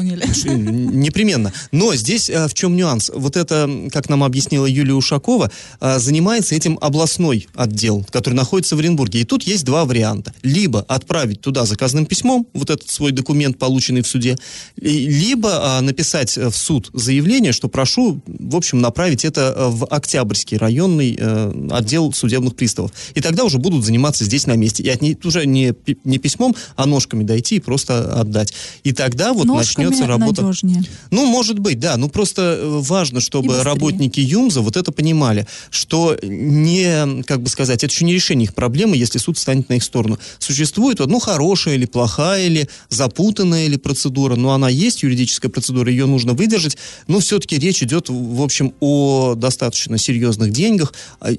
Непременно. 0.56 1.52
Но 1.72 1.94
здесь 1.94 2.30
а, 2.30 2.48
в 2.48 2.54
чем 2.54 2.76
нюанс? 2.76 3.10
Вот 3.14 3.36
это, 3.36 3.68
как 3.92 4.08
нам 4.08 4.24
объяснила 4.24 4.66
Юлия 4.66 4.94
Ушакова, 4.94 5.50
а, 5.80 5.98
занимается 5.98 6.54
этим 6.54 6.78
областной 6.80 7.48
отдел, 7.54 8.04
который 8.10 8.34
находится 8.34 8.76
в 8.76 8.78
Оренбурге. 8.78 9.20
И 9.20 9.24
тут 9.24 9.42
есть 9.42 9.64
два 9.64 9.84
варианта. 9.84 10.32
Либо 10.42 10.80
отправить 10.80 11.40
туда 11.40 11.64
заказным 11.64 12.06
письмом 12.06 12.46
вот 12.54 12.70
этот 12.70 12.88
свой 12.88 13.12
документ, 13.12 13.58
полученный 13.58 14.02
в 14.02 14.06
суде, 14.06 14.36
либо 14.76 15.78
а, 15.78 15.80
написать 15.80 16.36
в 16.36 16.52
суд 16.52 16.90
заявление, 16.92 17.52
что 17.52 17.68
прошу, 17.68 18.20
в 18.26 18.56
общем, 18.56 18.80
направить 18.80 19.24
это 19.24 19.54
в 19.70 19.86
Октябрьский 19.86 20.56
районный 20.56 21.16
э, 21.18 21.68
отдел 21.70 22.12
судебных 22.12 22.56
приставов. 22.56 22.92
И 23.14 23.20
тогда 23.20 23.44
уже 23.44 23.58
будут 23.58 23.84
заниматься 23.84 24.24
здесь 24.24 24.46
на 24.46 24.54
месте. 24.56 24.82
И 24.82 24.88
от 24.88 25.24
уже 25.24 25.46
не, 25.46 25.74
не 26.04 26.18
письмом, 26.18 26.54
а 26.76 26.86
ножками 26.86 27.24
дойти 27.24 27.56
и 27.56 27.60
просто 27.60 28.20
отдать. 28.20 28.52
И 28.84 28.92
тогда 28.92 29.32
вот 29.32 29.46
Ножками 29.46 29.85
начнется 29.90 30.06
работа. 30.06 30.42
Надежнее. 30.42 30.84
Ну, 31.10 31.26
может 31.26 31.58
быть, 31.58 31.78
да. 31.78 31.96
Ну, 31.96 32.08
просто 32.08 32.58
э, 32.60 32.78
важно, 32.80 33.20
чтобы 33.20 33.62
работники 33.62 34.20
ЮМЗа 34.20 34.60
вот 34.60 34.76
это 34.76 34.92
понимали, 34.92 35.46
что 35.70 36.16
не, 36.22 37.22
как 37.24 37.42
бы 37.42 37.48
сказать, 37.48 37.84
это 37.84 37.92
еще 37.92 38.04
не 38.04 38.14
решение 38.14 38.44
их 38.46 38.54
проблемы, 38.54 38.96
если 38.96 39.18
суд 39.18 39.38
станет 39.38 39.68
на 39.68 39.74
их 39.74 39.82
сторону. 39.82 40.18
Существует, 40.38 40.98
ну, 40.98 41.18
хорошая 41.18 41.74
или 41.74 41.86
плохая, 41.86 42.46
или 42.46 42.68
запутанная 42.88 43.66
или 43.66 43.76
процедура, 43.76 44.36
но 44.36 44.52
она 44.52 44.68
есть, 44.68 45.02
юридическая 45.02 45.50
процедура, 45.50 45.90
ее 45.90 46.06
нужно 46.06 46.32
выдержать, 46.32 46.76
но 47.06 47.20
все-таки 47.20 47.58
речь 47.58 47.82
идет, 47.82 48.08
в 48.08 48.42
общем, 48.42 48.74
о 48.80 49.34
достаточно 49.36 49.98
серьезных 49.98 50.50
деньгах, 50.52 50.94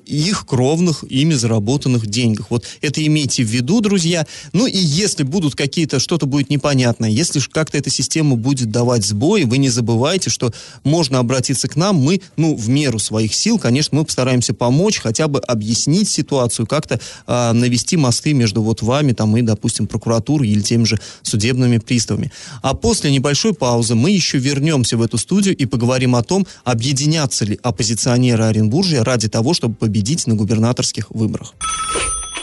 их 0.05 0.45
кровных, 0.45 1.03
ими 1.09 1.33
заработанных 1.33 2.07
деньгах. 2.07 2.47
Вот 2.49 2.65
это 2.81 3.05
имейте 3.05 3.43
в 3.43 3.47
виду, 3.47 3.81
друзья. 3.81 4.25
Ну, 4.53 4.67
и 4.67 4.77
если 4.77 5.23
будут 5.23 5.55
какие-то, 5.55 5.99
что-то 5.99 6.25
будет 6.25 6.49
непонятное, 6.49 7.09
если 7.09 7.39
как-то 7.39 7.77
эта 7.77 7.89
система 7.89 8.35
будет 8.37 8.71
давать 8.71 9.05
сбой, 9.05 9.43
вы 9.43 9.57
не 9.57 9.69
забывайте, 9.69 10.29
что 10.29 10.53
можно 10.83 11.19
обратиться 11.19 11.67
к 11.67 11.75
нам, 11.75 11.95
мы, 11.97 12.21
ну, 12.37 12.55
в 12.55 12.69
меру 12.69 12.99
своих 12.99 13.33
сил, 13.33 13.59
конечно, 13.59 13.97
мы 13.97 14.05
постараемся 14.05 14.53
помочь, 14.53 14.99
хотя 14.99 15.27
бы 15.27 15.39
объяснить 15.39 16.09
ситуацию, 16.09 16.65
как-то 16.67 16.99
э, 17.27 17.51
навести 17.51 17.97
мосты 17.97 18.33
между 18.33 18.61
вот 18.61 18.81
вами, 18.81 19.13
там, 19.13 19.35
и, 19.37 19.41
допустим, 19.41 19.87
прокуратурой 19.87 20.49
или 20.49 20.61
теми 20.61 20.85
же 20.85 20.99
судебными 21.21 21.77
приставами. 21.77 22.31
А 22.61 22.73
после 22.73 23.11
небольшой 23.11 23.53
паузы 23.53 23.95
мы 23.95 24.11
еще 24.11 24.37
вернемся 24.37 24.97
в 24.97 25.01
эту 25.01 25.17
студию 25.17 25.55
и 25.55 25.65
поговорим 25.65 26.15
о 26.15 26.23
том, 26.23 26.47
объединятся 26.63 27.45
ли 27.45 27.59
оппозиционеры 27.61 28.43
Оренбуржья 28.43 29.03
ради 29.03 29.27
того, 29.27 29.53
чтобы 29.53 29.75
победить 29.75 30.27
на 30.27 30.35
губернаторских 30.35 31.09
выборах. 31.11 31.53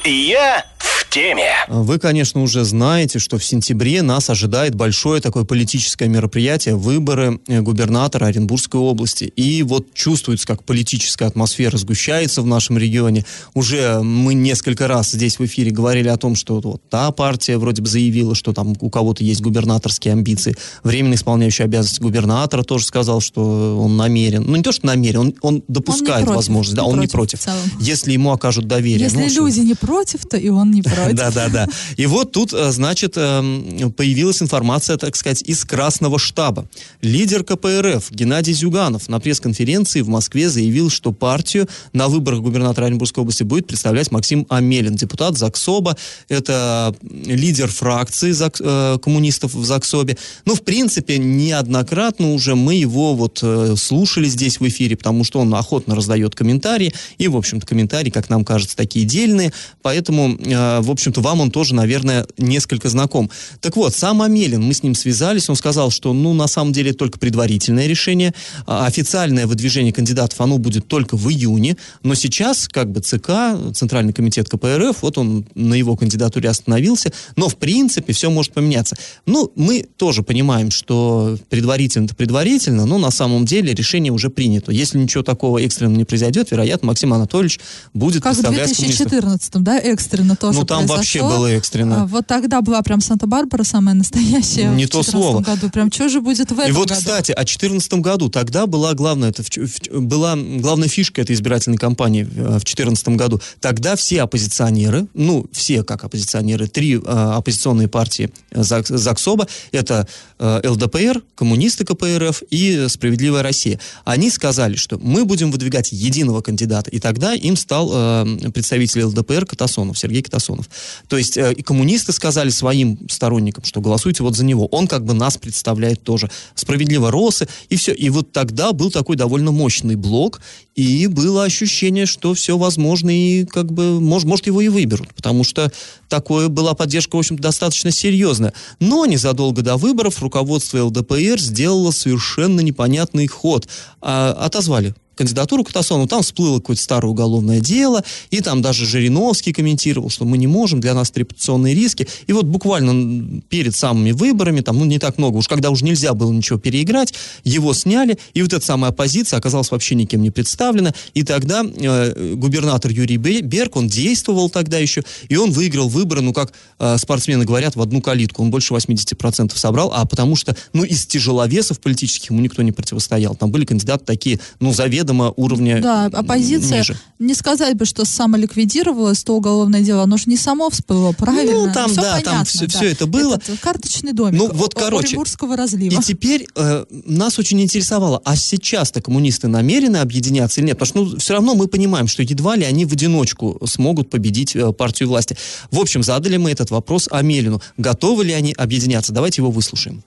Я 0.04 0.64
теме. 1.14 1.52
Вы, 1.68 2.00
конечно, 2.00 2.42
уже 2.42 2.64
знаете, 2.64 3.20
что 3.20 3.38
в 3.38 3.44
сентябре 3.44 4.02
нас 4.02 4.30
ожидает 4.30 4.74
большое 4.74 5.20
такое 5.20 5.44
политическое 5.44 6.08
мероприятие, 6.08 6.74
выборы 6.74 7.38
э, 7.46 7.60
губернатора 7.60 8.26
Оренбургской 8.26 8.80
области. 8.80 9.24
И 9.24 9.62
вот 9.62 9.94
чувствуется, 9.94 10.44
как 10.44 10.64
политическая 10.64 11.26
атмосфера 11.26 11.76
сгущается 11.76 12.42
в 12.42 12.46
нашем 12.46 12.78
регионе. 12.78 13.24
Уже 13.54 14.00
мы 14.02 14.34
несколько 14.34 14.88
раз 14.88 15.12
здесь 15.12 15.38
в 15.38 15.44
эфире 15.44 15.70
говорили 15.70 16.08
о 16.08 16.16
том, 16.16 16.34
что 16.34 16.58
вот 16.60 16.82
та 16.90 17.12
партия 17.12 17.58
вроде 17.58 17.80
бы 17.80 17.88
заявила, 17.88 18.34
что 18.34 18.52
там 18.52 18.74
у 18.80 18.90
кого-то 18.90 19.22
есть 19.22 19.40
губернаторские 19.40 20.12
амбиции. 20.12 20.56
Временно 20.82 21.14
исполняющий 21.14 21.62
обязанности 21.62 22.00
губернатора 22.00 22.64
тоже 22.64 22.86
сказал, 22.86 23.20
что 23.20 23.78
он 23.80 23.96
намерен. 23.96 24.42
Ну, 24.42 24.56
не 24.56 24.64
то, 24.64 24.72
что 24.72 24.86
намерен, 24.86 25.20
он, 25.20 25.34
он 25.42 25.62
допускает 25.68 26.26
он 26.26 26.34
возможность. 26.34 26.76
Да, 26.76 26.82
он 26.82 26.96
против, 26.96 27.12
не 27.12 27.16
против. 27.16 27.40
Если 27.78 28.12
ему 28.12 28.32
окажут 28.32 28.66
доверие. 28.66 29.04
Если 29.04 29.18
ну, 29.18 29.28
люди 29.28 29.58
что? 29.58 29.64
не 29.64 29.74
против, 29.74 30.26
то 30.26 30.36
и 30.36 30.48
он 30.48 30.72
не 30.72 30.82
против. 30.82 31.03
Да, 31.12 31.30
да, 31.30 31.48
да. 31.48 31.66
И 31.96 32.06
вот 32.06 32.32
тут, 32.32 32.52
э, 32.52 32.70
значит, 32.72 33.14
эм, 33.16 33.92
появилась 33.92 34.42
информация, 34.42 34.96
так 34.96 35.16
сказать, 35.16 35.42
из 35.42 35.64
Красного 35.64 36.18
штаба. 36.18 36.66
Лидер 37.02 37.44
КПРФ 37.44 38.10
Геннадий 38.10 38.52
Зюганов 38.52 39.08
на 39.08 39.20
пресс-конференции 39.20 40.00
в 40.00 40.08
Москве 40.08 40.48
заявил, 40.48 40.90
что 40.90 41.12
партию 41.12 41.68
на 41.92 42.08
выборах 42.08 42.40
губернатора 42.40 42.86
Оренбургской 42.86 43.22
области 43.22 43.42
будет 43.42 43.66
представлять 43.66 44.10
Максим 44.10 44.46
Амелин, 44.48 44.96
депутат 44.96 45.36
ЗАГСОБа. 45.36 45.96
Это 46.28 46.94
лидер 47.02 47.68
фракции 47.68 48.34
э, 48.34 48.98
коммунистов 48.98 49.54
в 49.54 49.64
ЗАГСОБе. 49.64 50.16
Ну, 50.44 50.54
в 50.54 50.62
принципе, 50.62 51.18
неоднократно 51.18 52.32
уже 52.32 52.54
мы 52.54 52.74
его 52.74 53.14
вот 53.14 53.40
э, 53.42 53.74
слушали 53.76 54.28
здесь 54.28 54.60
в 54.60 54.68
эфире, 54.68 54.96
потому 54.96 55.24
что 55.24 55.40
он 55.40 55.54
охотно 55.54 55.94
раздает 55.94 56.34
комментарии. 56.34 56.94
И, 57.18 57.28
в 57.28 57.36
общем-то, 57.36 57.66
комментарии, 57.66 58.10
как 58.10 58.28
нам 58.30 58.44
кажется, 58.44 58.76
такие 58.76 59.04
дельные. 59.04 59.52
Поэтому, 59.82 60.36
в 60.36 60.90
общем-то, 60.94 61.20
вам 61.20 61.40
он 61.40 61.50
тоже, 61.50 61.74
наверное, 61.74 62.26
несколько 62.38 62.88
знаком. 62.88 63.30
Так 63.60 63.76
вот, 63.76 63.94
сам 63.94 64.22
Амелин, 64.22 64.62
мы 64.62 64.74
с 64.74 64.82
ним 64.82 64.94
связались, 64.94 65.48
он 65.48 65.56
сказал, 65.56 65.90
что, 65.90 66.12
ну, 66.12 66.32
на 66.32 66.46
самом 66.46 66.72
деле, 66.72 66.92
только 66.92 67.18
предварительное 67.18 67.86
решение, 67.86 68.34
а 68.66 68.86
официальное 68.86 69.46
выдвижение 69.46 69.92
кандидатов, 69.92 70.40
оно 70.40 70.58
будет 70.58 70.88
только 70.88 71.16
в 71.16 71.30
июне, 71.30 71.76
но 72.02 72.14
сейчас, 72.14 72.68
как 72.68 72.90
бы, 72.90 73.00
ЦК, 73.00 73.30
Центральный 73.74 74.12
комитет 74.12 74.48
КПРФ, 74.48 75.02
вот 75.02 75.18
он 75.18 75.46
на 75.54 75.74
его 75.74 75.96
кандидатуре 75.96 76.48
остановился, 76.48 77.12
но, 77.36 77.48
в 77.48 77.56
принципе, 77.56 78.12
все 78.12 78.30
может 78.30 78.52
поменяться. 78.52 78.96
Ну, 79.26 79.52
мы 79.56 79.86
тоже 79.96 80.22
понимаем, 80.22 80.70
что 80.70 81.38
предварительно-то 81.50 82.14
предварительно, 82.14 82.86
но 82.86 82.98
на 82.98 83.10
самом 83.10 83.44
деле 83.44 83.74
решение 83.74 84.12
уже 84.12 84.30
принято. 84.30 84.72
Если 84.72 84.98
ничего 84.98 85.22
такого 85.22 85.58
экстренного 85.58 85.98
не 85.98 86.04
произойдет, 86.04 86.50
вероятно, 86.50 86.88
Максим 86.88 87.12
Анатольевич 87.12 87.60
будет 87.92 88.22
как 88.22 88.34
представлять 88.34 88.70
в 88.70 88.76
2014 88.76 89.54
да, 89.62 89.78
экстренно 89.78 90.36
тоже 90.36 90.58
Ну, 90.58 90.64
там 90.64 90.83
произошло. 90.86 90.96
вообще 90.96 91.38
было 91.38 91.46
экстренно. 91.48 92.02
А, 92.02 92.06
вот 92.06 92.26
тогда 92.26 92.60
была 92.60 92.82
прям 92.82 93.00
Санта-Барбара 93.00 93.64
самая 93.64 93.94
настоящая. 93.94 94.68
Не 94.74 94.86
то 94.86 95.02
слово. 95.02 95.40
году. 95.40 95.70
Прям 95.70 95.90
что 95.90 96.08
же 96.08 96.20
будет 96.20 96.50
в 96.50 96.58
этом 96.58 96.68
И 96.68 96.72
вот, 96.72 96.88
году? 96.88 97.00
кстати, 97.00 97.32
о 97.32 97.44
2014 97.44 97.94
году, 97.94 98.28
тогда 98.28 98.66
была 98.66 98.94
главная, 98.94 99.30
это, 99.30 99.42
в, 99.42 100.00
была 100.00 100.36
главная 100.36 100.88
фишка 100.88 101.22
этой 101.22 101.34
избирательной 101.34 101.78
кампании 101.78 102.24
в 102.24 102.34
2014 102.34 103.08
году. 103.08 103.40
Тогда 103.60 103.96
все 103.96 104.22
оппозиционеры, 104.22 105.06
ну, 105.14 105.46
все 105.52 105.82
как 105.84 106.04
оппозиционеры, 106.04 106.66
три 106.68 106.96
э, 106.96 107.00
оппозиционные 107.00 107.88
партии 107.88 108.30
ЗАГ, 108.52 108.86
ЗАГСОБа, 108.88 109.46
это 109.72 110.06
э, 110.38 110.68
ЛДПР, 110.68 111.22
коммунисты 111.34 111.84
КПРФ 111.84 112.42
и 112.50 112.86
Справедливая 112.88 113.42
Россия. 113.42 113.80
Они 114.04 114.30
сказали, 114.30 114.76
что 114.76 114.98
мы 114.98 115.24
будем 115.24 115.50
выдвигать 115.50 115.92
единого 115.92 116.40
кандидата. 116.40 116.90
И 116.90 116.98
тогда 116.98 117.34
им 117.34 117.56
стал 117.56 117.90
э, 117.92 118.50
представитель 118.52 119.04
ЛДПР 119.04 119.46
Катасонов, 119.46 119.98
Сергей 119.98 120.22
Катасонов. 120.22 120.68
То 121.08 121.16
есть 121.16 121.36
э, 121.36 121.52
и 121.52 121.62
коммунисты 121.62 122.12
сказали 122.12 122.50
своим 122.50 122.98
сторонникам, 123.08 123.64
что 123.64 123.80
голосуйте 123.80 124.22
вот 124.22 124.36
за 124.36 124.44
него. 124.44 124.66
Он 124.66 124.86
как 124.86 125.04
бы 125.04 125.14
нас 125.14 125.36
представляет 125.36 126.02
тоже. 126.02 126.30
Справедливо 126.54 127.10
Росы 127.10 127.48
и 127.68 127.76
все. 127.76 127.92
И 127.92 128.10
вот 128.10 128.32
тогда 128.32 128.72
был 128.72 128.90
такой 128.90 129.16
довольно 129.16 129.52
мощный 129.52 129.96
блок, 129.96 130.40
и 130.74 131.06
было 131.06 131.44
ощущение, 131.44 132.06
что 132.06 132.34
все 132.34 132.58
возможно, 132.58 133.10
и 133.10 133.44
как 133.44 133.72
бы, 133.72 134.00
может, 134.00 134.26
может 134.26 134.46
его 134.46 134.60
и 134.60 134.68
выберут, 134.68 135.14
потому 135.14 135.44
что 135.44 135.70
такое 136.08 136.48
была 136.48 136.74
поддержка, 136.74 137.16
в 137.16 137.18
общем 137.18 137.38
достаточно 137.38 137.90
серьезная. 137.90 138.52
Но 138.80 139.06
незадолго 139.06 139.62
до 139.62 139.76
выборов 139.76 140.20
руководство 140.20 140.84
ЛДПР 140.84 141.38
сделало 141.38 141.90
совершенно 141.92 142.60
непонятный 142.60 143.26
ход. 143.26 143.68
А, 144.00 144.32
отозвали 144.32 144.94
кандидатуру 145.14 145.64
Катасонова, 145.64 146.08
там 146.08 146.22
всплыло 146.22 146.58
какое-то 146.58 146.82
старое 146.82 147.10
уголовное 147.10 147.60
дело, 147.60 148.02
и 148.30 148.40
там 148.40 148.62
даже 148.62 148.86
Жириновский 148.86 149.52
комментировал, 149.52 150.10
что 150.10 150.24
мы 150.24 150.38
не 150.38 150.46
можем, 150.46 150.80
для 150.80 150.94
нас 150.94 151.12
репутационные 151.14 151.74
риски. 151.74 152.06
И 152.26 152.32
вот 152.32 152.46
буквально 152.46 153.40
перед 153.48 153.74
самыми 153.74 154.12
выборами, 154.12 154.60
там, 154.60 154.78
ну, 154.78 154.84
не 154.84 154.98
так 154.98 155.18
много, 155.18 155.36
уж 155.36 155.48
когда 155.48 155.70
уже 155.70 155.84
нельзя 155.84 156.14
было 156.14 156.32
ничего 156.32 156.58
переиграть, 156.58 157.14
его 157.44 157.72
сняли, 157.74 158.18
и 158.34 158.42
вот 158.42 158.52
эта 158.52 158.64
самая 158.64 158.90
оппозиция 158.90 159.38
оказалась 159.38 159.70
вообще 159.70 159.94
никем 159.94 160.22
не 160.22 160.30
представлена, 160.30 160.92
и 161.14 161.22
тогда 161.22 161.64
э, 161.64 162.34
губернатор 162.34 162.90
Юрий 162.90 163.16
Берг, 163.16 163.76
он 163.76 163.88
действовал 163.88 164.50
тогда 164.50 164.78
еще, 164.78 165.02
и 165.28 165.36
он 165.36 165.50
выиграл 165.50 165.88
выборы, 165.88 166.20
ну, 166.20 166.32
как 166.32 166.52
э, 166.78 166.96
спортсмены 166.98 167.44
говорят, 167.44 167.76
в 167.76 167.82
одну 167.82 168.00
калитку, 168.00 168.42
он 168.42 168.50
больше 168.50 168.74
80% 168.74 169.56
собрал, 169.56 169.92
а 169.94 170.04
потому 170.04 170.36
что, 170.36 170.56
ну, 170.72 170.84
из 170.84 171.06
тяжеловесов 171.06 171.80
политических 171.80 172.30
ему 172.30 172.40
никто 172.40 172.62
не 172.62 172.72
противостоял, 172.72 173.34
там 173.34 173.50
были 173.50 173.64
кандидаты 173.64 174.04
такие, 174.04 174.40
ну, 174.60 174.72
заведомо 174.72 175.03
уровня 175.12 175.80
Да, 175.80 176.06
оппозиция, 176.06 176.78
ниже. 176.78 176.96
не 177.18 177.34
сказать 177.34 177.76
бы, 177.76 177.84
что 177.84 178.04
самоликвидировалось 178.04 179.22
то 179.24 179.36
уголовное 179.36 179.80
дело, 179.80 180.02
оно 180.02 180.16
же 180.16 180.24
не 180.26 180.36
само 180.36 180.70
всплыло, 180.70 181.12
правильно? 181.12 181.66
Ну, 181.66 181.72
там, 181.72 181.90
все 181.90 182.00
да, 182.00 182.12
понятно, 182.12 182.32
там 182.32 182.44
все, 182.44 182.66
да. 182.66 182.78
все 182.78 182.90
это 182.90 183.06
было. 183.06 183.34
Этот 183.34 183.60
карточный 183.60 184.12
домик 184.12 184.38
ну, 184.38 184.50
вот, 184.52 184.74
короче, 184.74 185.18
разлива. 185.56 186.00
И 186.00 186.02
теперь 186.02 186.46
э, 186.56 186.84
нас 186.90 187.38
очень 187.38 187.60
интересовало, 187.60 188.20
а 188.24 188.36
сейчас-то 188.36 189.00
коммунисты 189.00 189.48
намерены 189.48 189.98
объединяться 189.98 190.60
или 190.60 190.68
нет? 190.68 190.78
Потому 190.78 191.06
что 191.06 191.14
ну, 191.14 191.18
все 191.18 191.34
равно 191.34 191.54
мы 191.54 191.68
понимаем, 191.68 192.06
что 192.06 192.22
едва 192.22 192.56
ли 192.56 192.64
они 192.64 192.84
в 192.84 192.92
одиночку 192.92 193.60
смогут 193.66 194.10
победить 194.10 194.56
э, 194.56 194.72
партию 194.72 195.08
власти. 195.08 195.36
В 195.70 195.78
общем, 195.78 196.02
задали 196.02 196.36
мы 196.36 196.50
этот 196.50 196.70
вопрос 196.70 197.08
Амелину. 197.10 197.60
Готовы 197.76 198.24
ли 198.24 198.32
они 198.32 198.52
объединяться? 198.52 199.12
Давайте 199.12 199.42
его 199.42 199.50
выслушаем. 199.50 200.02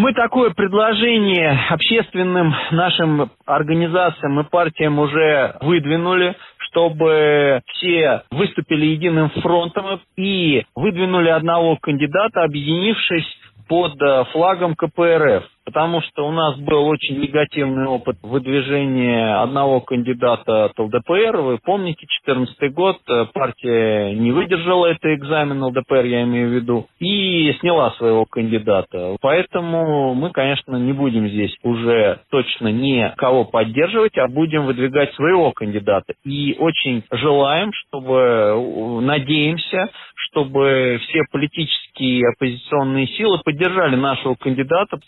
Мы 0.00 0.14
такое 0.14 0.48
предложение 0.48 1.60
общественным 1.68 2.54
нашим 2.70 3.30
организациям 3.44 4.40
и 4.40 4.44
партиям 4.44 4.98
уже 4.98 5.58
выдвинули, 5.60 6.34
чтобы 6.60 7.60
все 7.66 8.22
выступили 8.30 8.86
единым 8.86 9.28
фронтом 9.42 10.00
и 10.16 10.64
выдвинули 10.74 11.28
одного 11.28 11.76
кандидата, 11.76 12.44
объединившись 12.44 13.26
под 13.68 14.00
э, 14.00 14.24
флагом 14.32 14.74
КПРФ 14.74 15.44
потому 15.70 16.00
что 16.02 16.26
у 16.26 16.32
нас 16.32 16.58
был 16.58 16.84
очень 16.88 17.20
негативный 17.20 17.86
опыт 17.86 18.16
выдвижения 18.22 19.40
одного 19.40 19.80
кандидата 19.80 20.64
от 20.64 20.76
ЛДПР. 20.76 21.36
Вы 21.36 21.58
помните, 21.62 22.06
2014 22.24 22.74
год 22.74 22.96
э, 23.08 23.26
партия 23.32 24.12
не 24.16 24.32
выдержала 24.32 24.86
этот 24.86 25.04
экзамен, 25.04 25.62
ЛДПР 25.62 26.04
я 26.06 26.24
имею 26.24 26.48
в 26.48 26.52
виду, 26.54 26.86
и 26.98 27.52
сняла 27.60 27.92
своего 27.92 28.24
кандидата. 28.24 29.16
Поэтому 29.20 30.14
мы, 30.14 30.30
конечно, 30.30 30.74
не 30.74 30.92
будем 30.92 31.28
здесь 31.28 31.56
уже 31.62 32.18
точно 32.30 32.68
никого 32.68 33.44
поддерживать, 33.44 34.18
а 34.18 34.26
будем 34.26 34.66
выдвигать 34.66 35.14
своего 35.14 35.52
кандидата. 35.52 36.14
И 36.24 36.56
очень 36.58 37.04
желаем, 37.12 37.70
чтобы, 37.72 38.14
э, 38.16 39.00
надеемся, 39.02 39.88
чтобы 40.30 40.98
все 41.04 41.22
политические 41.30 42.28
оппозиционные 42.30 43.06
силы 43.06 43.38
поддержали 43.44 43.94
нашего 43.94 44.34
кандидата. 44.34 44.98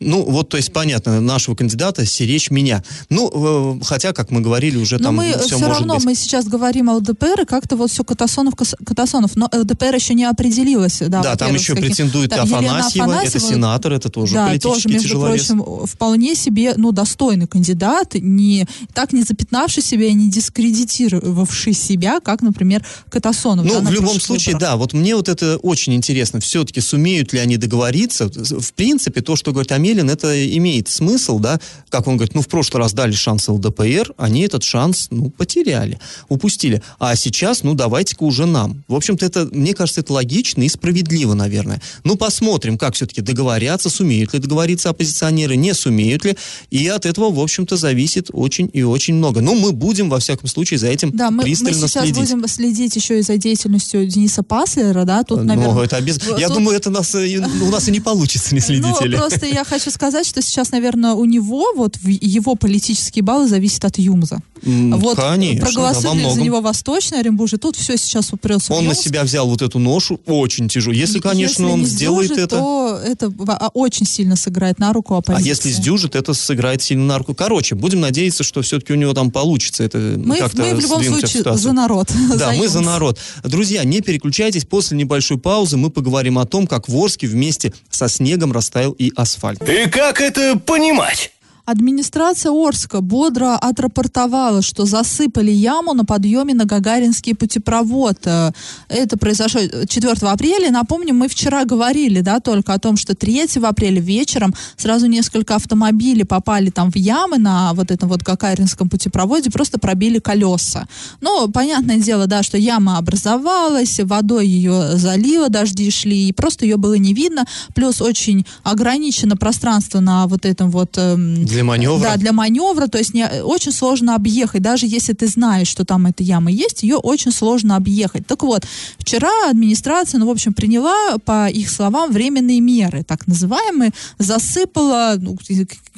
Ну, 0.00 0.22
вот, 0.22 0.48
то 0.48 0.56
есть, 0.56 0.72
понятно, 0.72 1.20
нашего 1.20 1.54
кандидата 1.54 2.04
сиречь 2.04 2.50
меня. 2.50 2.82
Ну, 3.10 3.78
э, 3.78 3.84
хотя, 3.84 4.12
как 4.12 4.30
мы 4.30 4.40
говорили, 4.40 4.76
уже 4.76 4.98
но 4.98 5.04
там 5.04 5.16
мы 5.16 5.30
все, 5.30 5.38
все 5.38 5.58
может 5.58 5.78
равно, 5.78 5.94
быть. 5.94 6.04
мы 6.04 6.14
сейчас 6.16 6.46
говорим 6.46 6.90
о 6.90 6.94
ЛДПР, 6.94 7.42
и 7.42 7.44
как-то 7.44 7.76
вот 7.76 7.90
все 7.90 8.02
Катасонов, 8.02 8.54
Катасонов, 8.54 9.36
но 9.36 9.48
ЛДПР 9.52 9.94
еще 9.94 10.14
не 10.14 10.24
определилась. 10.24 10.98
Да, 10.98 11.22
да 11.22 11.36
там 11.36 11.54
еще 11.54 11.74
каким... 11.74 11.88
претендует 11.88 12.30
да, 12.30 12.42
Афанасьева, 12.42 13.06
Афанасьева, 13.06 13.28
это 13.28 13.40
сенатор, 13.40 13.92
это 13.92 14.08
тоже 14.10 14.34
да, 14.34 14.46
политический 14.48 14.82
тоже, 14.82 14.88
между 14.88 15.08
тяжеловес. 15.08 15.46
прочим, 15.46 15.86
вполне 15.86 16.34
себе, 16.34 16.74
ну, 16.76 16.90
достойный 16.90 17.46
кандидат, 17.46 18.14
не, 18.14 18.66
так 18.92 19.12
не 19.12 19.22
запятнавший 19.22 19.82
себя 19.82 20.06
и 20.06 20.12
не 20.12 20.28
дискредитировавший 20.28 21.72
себя, 21.72 22.18
как, 22.20 22.42
например, 22.42 22.84
Катасонов. 23.10 23.64
Ну, 23.64 23.80
да, 23.80 23.88
в 23.88 23.92
любом 23.92 24.20
случае, 24.20 24.54
выборах. 24.54 24.72
да, 24.72 24.76
вот 24.76 24.92
мне 24.92 25.14
вот 25.14 25.28
это 25.28 25.56
очень 25.58 25.94
интересно, 25.94 26.40
все-таки 26.40 26.80
сумеют 26.80 27.32
ли 27.32 27.38
они 27.38 27.56
договориться. 27.56 28.28
В 28.28 28.72
принципе, 28.74 29.20
то, 29.20 29.36
что 29.36 29.52
говорит 29.52 29.72
Амелин, 29.84 30.08
это 30.08 30.56
имеет 30.56 30.88
смысл, 30.88 31.38
да, 31.38 31.60
как 31.90 32.06
он 32.06 32.16
говорит, 32.16 32.34
ну, 32.34 32.40
в 32.40 32.48
прошлый 32.48 32.82
раз 32.82 32.94
дали 32.94 33.12
шанс 33.12 33.48
ЛДПР, 33.48 34.14
они 34.16 34.40
этот 34.40 34.64
шанс, 34.64 35.08
ну, 35.10 35.28
потеряли, 35.28 35.98
упустили. 36.30 36.82
А 36.98 37.14
сейчас, 37.16 37.62
ну, 37.62 37.74
давайте-ка 37.74 38.22
уже 38.22 38.46
нам. 38.46 38.82
В 38.88 38.94
общем-то, 38.94 39.26
это, 39.26 39.46
мне 39.52 39.74
кажется, 39.74 40.00
это 40.00 40.14
логично 40.14 40.62
и 40.62 40.68
справедливо, 40.70 41.34
наверное. 41.34 41.82
Ну, 42.02 42.16
посмотрим, 42.16 42.78
как 42.78 42.94
все-таки 42.94 43.20
договорятся, 43.20 43.90
сумеют 43.90 44.32
ли 44.32 44.38
договориться 44.38 44.88
оппозиционеры, 44.88 45.56
не 45.56 45.74
сумеют 45.74 46.24
ли, 46.24 46.36
и 46.70 46.88
от 46.88 47.04
этого, 47.04 47.30
в 47.30 47.38
общем-то, 47.38 47.76
зависит 47.76 48.30
очень 48.32 48.70
и 48.72 48.82
очень 48.82 49.14
много. 49.14 49.42
Но 49.42 49.54
мы 49.54 49.72
будем, 49.72 50.08
во 50.08 50.18
всяком 50.18 50.48
случае, 50.48 50.78
за 50.78 50.86
этим 50.86 51.10
да, 51.10 51.30
мы, 51.30 51.42
пристально 51.42 51.82
мы 51.82 51.88
сейчас 51.88 52.04
следить. 52.04 52.20
будем 52.20 52.48
следить 52.48 52.96
еще 52.96 53.18
и 53.18 53.22
за 53.22 53.36
деятельностью 53.36 54.06
Дениса 54.06 54.42
Паслера, 54.42 55.04
да, 55.04 55.24
тут, 55.24 55.44
наверное... 55.44 55.74
Ну, 55.74 55.80
это 55.82 55.96
обез... 55.96 56.18
Я 56.38 56.48
тут... 56.48 56.56
думаю, 56.56 56.76
это 56.78 56.88
нас, 56.88 57.14
у 57.14 57.70
нас 57.70 57.86
и 57.86 57.90
не 57.90 58.00
получится 58.00 58.54
не 58.54 58.60
следить. 58.62 58.84
Ну, 58.84 59.18
просто 59.18 59.44
я 59.44 59.62
хочу 59.78 59.90
сказать, 59.90 60.26
что 60.26 60.40
сейчас, 60.42 60.70
наверное, 60.70 61.12
у 61.12 61.24
него, 61.24 61.66
вот 61.74 61.98
его 62.04 62.54
политические 62.54 63.22
баллы 63.22 63.48
зависят 63.48 63.84
от 63.84 63.98
Юмза. 63.98 64.40
Mm, 64.62 64.96
вот 64.96 65.16
конечно, 65.16 65.66
проголосовали 65.66 66.22
да, 66.22 66.30
за 66.30 66.40
него 66.40 66.60
Восточный 66.60 67.20
Оренбург, 67.20 67.50
тут 67.60 67.76
все 67.76 67.98
сейчас 67.98 68.32
упрется 68.32 68.72
Он 68.72 68.86
на 68.86 68.94
себя 68.94 69.22
взял 69.24 69.46
вот 69.46 69.60
эту 69.60 69.78
ношу, 69.78 70.20
очень 70.26 70.68
тяжело. 70.68 70.94
Если, 70.94 71.18
конечно, 71.18 71.62
если 71.62 71.72
он 71.72 71.84
сделает 71.84 72.28
сдюжит, 72.28 72.44
это... 72.44 72.56
то 72.56 73.00
это 73.04 73.32
а, 73.48 73.68
очень 73.74 74.06
сильно 74.06 74.36
сыграет 74.36 74.78
на 74.78 74.92
руку 74.92 75.16
оппозиции. 75.16 75.44
А 75.44 75.48
если 75.48 75.70
сдюжит, 75.70 76.14
это 76.14 76.32
сыграет 76.32 76.82
сильно 76.82 77.04
на 77.04 77.18
руку. 77.18 77.34
Короче, 77.34 77.74
будем 77.74 78.00
надеяться, 78.00 78.42
что 78.42 78.62
все-таки 78.62 78.92
у 78.92 78.96
него 78.96 79.12
там 79.12 79.30
получится 79.30 79.84
это 79.84 79.98
мы, 79.98 80.38
как-то 80.38 80.62
Мы 80.62 80.74
в 80.74 80.80
любом 80.80 81.02
случае 81.02 81.56
за 81.56 81.72
народ. 81.72 82.10
Да, 82.34 82.52
за 82.52 82.58
мы 82.58 82.68
за 82.68 82.80
народ. 82.80 83.18
Друзья, 83.42 83.84
не 83.84 84.00
переключайтесь, 84.00 84.64
после 84.64 84.96
небольшой 84.96 85.38
паузы 85.38 85.76
мы 85.76 85.90
поговорим 85.90 86.38
о 86.38 86.46
том, 86.46 86.66
как 86.66 86.88
в 86.88 86.96
Орске 86.96 87.26
вместе 87.26 87.72
со 87.90 88.08
снегом 88.08 88.52
растаял 88.52 88.92
и 88.92 89.12
асфальт. 89.14 89.62
И 89.66 89.88
как 89.88 90.20
это 90.20 90.58
понимать? 90.58 91.33
Администрация 91.66 92.52
Орска 92.52 93.00
бодро 93.00 93.56
отрапортовала, 93.56 94.60
что 94.60 94.84
засыпали 94.84 95.50
яму 95.50 95.94
на 95.94 96.04
подъеме 96.04 96.52
на 96.52 96.66
Гагаринский 96.66 97.34
путепровод. 97.34 98.18
Э, 98.26 98.50
это 98.90 99.16
произошло 99.16 99.62
4 99.88 100.12
апреля. 100.28 100.70
Напомню, 100.70 101.14
мы 101.14 101.26
вчера 101.26 101.64
говорили, 101.64 102.20
да, 102.20 102.40
только 102.40 102.74
о 102.74 102.78
том, 102.78 102.98
что 102.98 103.14
3 103.14 103.46
апреля 103.62 103.98
вечером 103.98 104.54
сразу 104.76 105.06
несколько 105.06 105.54
автомобилей 105.54 106.24
попали 106.24 106.68
там 106.68 106.92
в 106.92 106.96
ямы 106.96 107.38
на 107.38 107.72
вот 107.72 107.90
этом 107.90 108.10
вот 108.10 108.22
Гагаринском 108.22 108.90
путепроводе, 108.90 109.50
просто 109.50 109.78
пробили 109.78 110.18
колеса. 110.18 110.86
Ну, 111.22 111.48
понятное 111.48 111.96
дело, 111.96 112.26
да, 112.26 112.42
что 112.42 112.58
яма 112.58 112.98
образовалась, 112.98 114.00
водой 114.00 114.46
ее 114.46 114.98
залило, 114.98 115.48
дожди 115.48 115.90
шли, 115.90 116.28
и 116.28 116.32
просто 116.34 116.66
ее 116.66 116.76
было 116.76 116.94
не 116.94 117.14
видно. 117.14 117.46
Плюс 117.74 118.02
очень 118.02 118.44
ограничено 118.64 119.38
пространство 119.38 120.00
на 120.00 120.26
вот 120.26 120.44
этом 120.44 120.70
вот 120.70 120.98
эм, 120.98 121.46
для 121.54 121.64
маневра? 121.64 122.02
Да, 122.04 122.16
для 122.16 122.32
маневра, 122.32 122.86
то 122.86 122.98
есть 122.98 123.14
не, 123.14 123.26
очень 123.42 123.72
сложно 123.72 124.14
объехать, 124.14 124.62
даже 124.62 124.86
если 124.86 125.12
ты 125.12 125.26
знаешь, 125.26 125.68
что 125.68 125.84
там 125.84 126.06
эта 126.06 126.22
яма 126.22 126.50
есть, 126.50 126.82
ее 126.82 126.96
очень 126.96 127.32
сложно 127.32 127.76
объехать. 127.76 128.26
Так 128.26 128.42
вот, 128.42 128.64
вчера 128.98 129.30
администрация, 129.50 130.18
ну, 130.18 130.26
в 130.26 130.30
общем, 130.30 130.52
приняла, 130.52 131.18
по 131.24 131.48
их 131.48 131.70
словам, 131.70 132.12
временные 132.12 132.60
меры, 132.60 133.04
так 133.04 133.26
называемые, 133.26 133.92
засыпала 134.18 135.16
ну, 135.18 135.36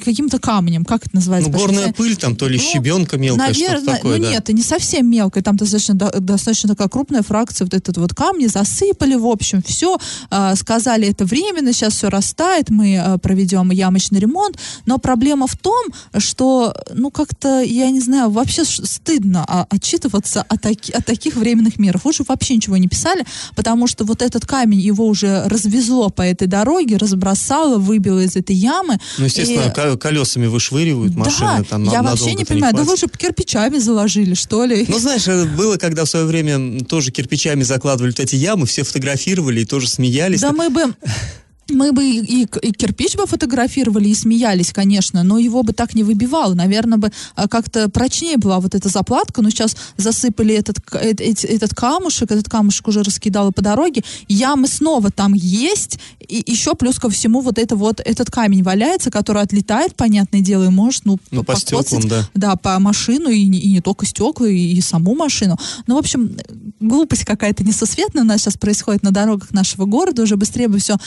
каким-то 0.03 0.39
камнем, 0.39 0.85
как 0.85 1.05
это 1.05 1.15
называется? 1.15 1.49
Ну, 1.51 1.57
горная 1.57 1.93
пыль 1.93 2.15
там, 2.15 2.35
то 2.35 2.47
ли 2.47 2.57
ну, 2.57 2.63
щебенка 2.63 3.17
мелкая, 3.17 3.47
наверное, 3.47 3.81
что 3.81 3.91
такое, 3.91 4.17
Ну, 4.17 4.23
да? 4.23 4.31
нет, 4.31 4.49
не 4.49 4.61
совсем 4.61 5.09
мелкая, 5.09 5.43
там 5.43 5.57
достаточно, 5.57 5.95
достаточно 5.95 6.69
такая 6.69 6.87
крупная 6.87 7.23
фракция, 7.23 7.65
вот 7.65 7.73
этот 7.73 7.97
вот 7.97 8.13
камни 8.13 8.47
засыпали, 8.47 9.15
в 9.15 9.25
общем, 9.25 9.61
все, 9.63 9.97
э, 10.29 10.55
сказали, 10.55 11.07
это 11.07 11.25
временно, 11.25 11.73
сейчас 11.73 11.93
все 11.93 12.09
растает, 12.09 12.69
мы 12.69 12.95
э, 12.95 13.17
проведем 13.17 13.71
ямочный 13.71 14.19
ремонт, 14.19 14.57
но 14.85 14.97
проблема 14.97 15.46
в 15.47 15.57
том, 15.57 15.87
что, 16.17 16.75
ну, 16.93 17.11
как-то, 17.11 17.61
я 17.61 17.89
не 17.89 17.99
знаю, 17.99 18.29
вообще 18.29 18.63
стыдно 18.65 19.45
а, 19.47 19.67
отчитываться 19.69 20.45
о, 20.47 20.57
таки, 20.57 20.91
о 20.91 21.01
таких 21.01 21.35
временных 21.35 21.79
мерах. 21.79 22.05
Лучше 22.05 22.23
вообще 22.27 22.55
ничего 22.55 22.77
не 22.77 22.87
писали, 22.87 23.25
потому 23.55 23.87
что 23.87 24.05
вот 24.05 24.21
этот 24.21 24.45
камень, 24.45 24.79
его 24.79 25.05
уже 25.05 25.47
развезло 25.47 26.09
по 26.09 26.21
этой 26.21 26.47
дороге, 26.47 26.97
разбросало, 26.97 27.77
выбило 27.77 28.19
из 28.19 28.35
этой 28.35 28.55
ямы. 28.55 28.99
Ну, 29.17 29.25
естественно, 29.25 29.93
и... 29.93 29.97
колесами 29.97 30.47
вышвыривают 30.47 31.15
машины. 31.15 31.59
Да, 31.59 31.63
там 31.63 31.83
я 31.85 32.01
вообще 32.01 32.33
не 32.33 32.45
понимаю, 32.45 32.73
не 32.73 32.79
да 32.79 32.83
вы 32.83 32.97
же 32.97 33.07
кирпичами 33.07 33.77
заложили, 33.77 34.33
что 34.33 34.65
ли? 34.65 34.85
Ну, 34.87 34.99
знаешь, 34.99 35.27
э, 35.27 35.45
было, 35.45 35.77
когда 35.77 36.05
в 36.05 36.09
свое 36.09 36.25
время 36.25 36.83
тоже 36.85 37.11
кирпичами 37.11 37.63
закладывали 37.63 38.11
вот 38.11 38.19
эти 38.19 38.35
ямы, 38.35 38.65
все 38.65 38.83
фотографировали 38.83 39.61
и 39.61 39.65
тоже 39.65 39.87
смеялись. 39.87 40.41
Да 40.41 40.51
мы 40.51 40.69
бы 40.69 40.93
мы 41.69 41.91
бы 41.91 42.03
и, 42.03 42.43
и, 42.43 42.47
и 42.61 42.71
кирпич 42.71 43.15
бы 43.15 43.25
фотографировали 43.25 44.09
и 44.09 44.15
смеялись, 44.15 44.71
конечно, 44.71 45.23
но 45.23 45.37
его 45.37 45.63
бы 45.63 45.73
так 45.73 45.93
не 45.93 46.03
выбивало. 46.03 46.53
Наверное, 46.53 46.97
бы 46.97 47.11
а, 47.35 47.47
как-то 47.47 47.89
прочнее 47.89 48.37
была 48.37 48.59
вот 48.59 48.75
эта 48.75 48.89
заплатка, 48.89 49.41
но 49.41 49.49
сейчас 49.49 49.75
засыпали 49.97 50.55
этот, 50.55 50.77
этот, 50.93 51.45
этот 51.45 51.75
камушек, 51.75 52.31
этот 52.31 52.49
камушек 52.49 52.87
уже 52.87 53.03
раскидало 53.03 53.51
по 53.51 53.61
дороге, 53.61 54.03
ямы 54.27 54.67
снова 54.67 55.11
там 55.11 55.33
есть, 55.33 55.99
и 56.19 56.43
еще 56.45 56.75
плюс 56.75 56.99
ко 56.99 57.09
всему 57.09 57.41
вот 57.41 57.57
это 57.57 57.75
вот 57.75 57.99
этот 58.03 58.31
камень 58.31 58.63
валяется, 58.63 59.11
который 59.11 59.41
отлетает, 59.41 59.95
понятное 59.95 60.41
дело, 60.41 60.65
и 60.65 60.69
может, 60.69 61.05
ну, 61.05 61.17
ну 61.31 61.43
по 61.43 61.55
стеклам, 61.55 62.07
да. 62.07 62.29
Да, 62.33 62.55
по 62.55 62.79
машину, 62.79 63.29
и, 63.29 63.39
и 63.39 63.71
не 63.71 63.81
только 63.81 64.05
стекла, 64.05 64.47
и, 64.47 64.73
и 64.73 64.81
саму 64.81 65.15
машину. 65.15 65.57
Ну, 65.87 65.95
в 65.95 65.99
общем, 65.99 66.37
глупость 66.79 67.25
какая-то 67.25 67.63
несусветная 67.63 68.23
у 68.23 68.25
нас 68.25 68.41
сейчас 68.41 68.57
происходит 68.57 69.03
на 69.03 69.11
дорогах 69.11 69.51
нашего 69.51 69.85
города, 69.85 70.23
уже 70.23 70.37
быстрее 70.37 70.67
бы 70.67 70.79
все 70.79 70.97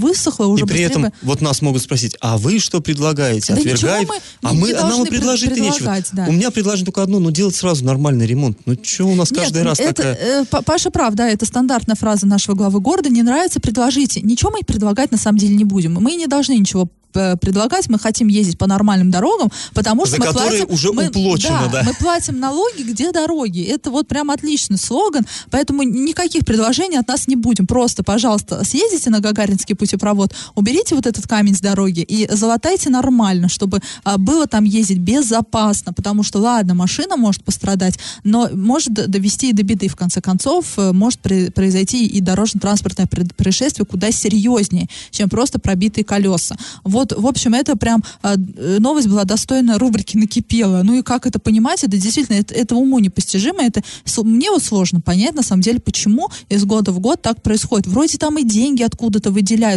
а, 0.00 0.06
высохло, 0.06 0.46
уже 0.46 0.64
И 0.64 0.68
при 0.68 0.80
этом 0.80 1.02
бы... 1.02 1.12
вот 1.22 1.40
нас 1.40 1.62
могут 1.62 1.82
спросить, 1.82 2.16
а 2.20 2.38
вы 2.38 2.58
что 2.58 2.80
предлагаете? 2.80 3.54
Да 3.54 3.60
Отвергаете? 3.60 4.06
мы 4.08 4.48
а 4.48 4.52
мы, 4.52 4.72
а 4.72 4.88
нам 4.88 5.06
предложить 5.06 5.56
нечего. 5.56 5.96
Да. 6.12 6.26
У 6.28 6.32
меня 6.32 6.50
предложено 6.50 6.86
только 6.86 7.02
одно, 7.02 7.18
ну 7.18 7.30
делать 7.30 7.54
сразу 7.54 7.84
нормальный 7.84 8.26
ремонт. 8.26 8.58
Ну 8.66 8.76
что 8.82 9.04
у 9.04 9.14
нас 9.14 9.30
каждый 9.30 9.58
Нет, 9.58 9.66
раз 9.66 9.80
это, 9.80 9.94
такая... 9.94 10.18
Э, 10.42 10.62
Паша 10.64 10.90
прав, 10.90 11.14
да, 11.14 11.28
это 11.28 11.46
стандартная 11.46 11.96
фраза 11.96 12.26
нашего 12.26 12.54
главы 12.54 12.80
города. 12.80 13.10
Не 13.10 13.22
нравится, 13.22 13.60
предложите. 13.60 14.20
Ничего 14.20 14.50
мы 14.50 14.60
предлагать 14.60 15.12
на 15.12 15.18
самом 15.18 15.38
деле 15.38 15.54
не 15.54 15.64
будем. 15.64 15.94
Мы 15.94 16.14
не 16.14 16.26
должны 16.26 16.54
ничего 16.54 16.88
Э, 17.14 17.36
предлагать, 17.36 17.88
мы 17.88 17.98
хотим 17.98 18.28
ездить 18.28 18.58
по 18.58 18.66
нормальным 18.66 19.10
дорогам, 19.10 19.50
потому 19.74 20.06
что 20.06 20.16
За 20.16 20.24
мы 20.24 20.32
платим... 20.32 20.66
уже 20.68 20.92
мы, 20.92 21.08
уплочено, 21.08 21.68
да, 21.72 21.80
да. 21.80 21.82
мы 21.84 21.94
платим 21.94 22.38
налоги, 22.38 22.82
где 22.82 23.10
дороги. 23.10 23.64
Это 23.64 23.90
вот 23.90 24.06
прям 24.06 24.30
отличный 24.30 24.78
слоган, 24.78 25.26
поэтому 25.50 25.82
никаких 25.82 26.44
предложений 26.44 26.98
от 26.98 27.08
нас 27.08 27.26
не 27.26 27.36
будем. 27.36 27.66
Просто, 27.66 28.04
пожалуйста, 28.04 28.64
съездите 28.64 29.10
на 29.10 29.20
Гагаринский 29.20 29.74
путепровод, 29.90 30.32
уберите 30.54 30.94
вот 30.94 31.06
этот 31.06 31.26
камень 31.26 31.54
с 31.54 31.60
дороги 31.60 32.00
и 32.00 32.28
залатайте 32.30 32.90
нормально, 32.90 33.48
чтобы 33.48 33.80
а, 34.04 34.18
было 34.18 34.46
там 34.46 34.64
ездить 34.64 34.98
безопасно, 34.98 35.92
потому 35.92 36.22
что, 36.22 36.38
ладно, 36.38 36.74
машина 36.74 37.16
может 37.16 37.42
пострадать, 37.42 37.98
но 38.22 38.48
может 38.54 38.92
довести 38.92 39.50
и 39.50 39.52
до 39.52 39.62
беды, 39.62 39.88
в 39.88 39.96
конце 39.96 40.20
концов, 40.20 40.66
э, 40.76 40.92
может 40.92 41.20
произойти 41.20 42.06
и 42.06 42.20
дорожно-транспортное 42.20 43.08
происшествие 43.36 43.84
куда 43.84 44.12
серьезнее, 44.12 44.86
чем 45.10 45.28
просто 45.28 45.58
пробитые 45.58 46.04
колеса. 46.04 46.56
Вот 46.84 47.12
в 47.16 47.26
общем, 47.26 47.54
это 47.54 47.76
прям 47.76 48.04
э, 48.22 48.36
новость 48.78 49.08
была 49.08 49.24
достойна 49.24 49.78
рубрики 49.78 50.16
«Накипела». 50.16 50.82
Ну 50.84 50.98
и 50.98 51.02
как 51.02 51.26
это 51.26 51.38
понимать, 51.38 51.82
это 51.82 51.96
действительно, 51.96 52.36
это, 52.36 52.54
это 52.54 52.76
уму 52.76 52.98
непостижимо, 53.00 53.62
это 53.62 53.82
мне 54.22 54.50
вот 54.50 54.62
сложно 54.62 55.00
понять, 55.00 55.34
на 55.34 55.42
самом 55.42 55.62
деле, 55.62 55.80
почему 55.80 56.28
из 56.48 56.64
года 56.64 56.92
в 56.92 57.00
год 57.00 57.22
так 57.22 57.42
происходит. 57.42 57.86
Вроде 57.86 58.18
там 58.18 58.38
и 58.38 58.44
деньги 58.44 58.82
откуда-то 58.82 59.30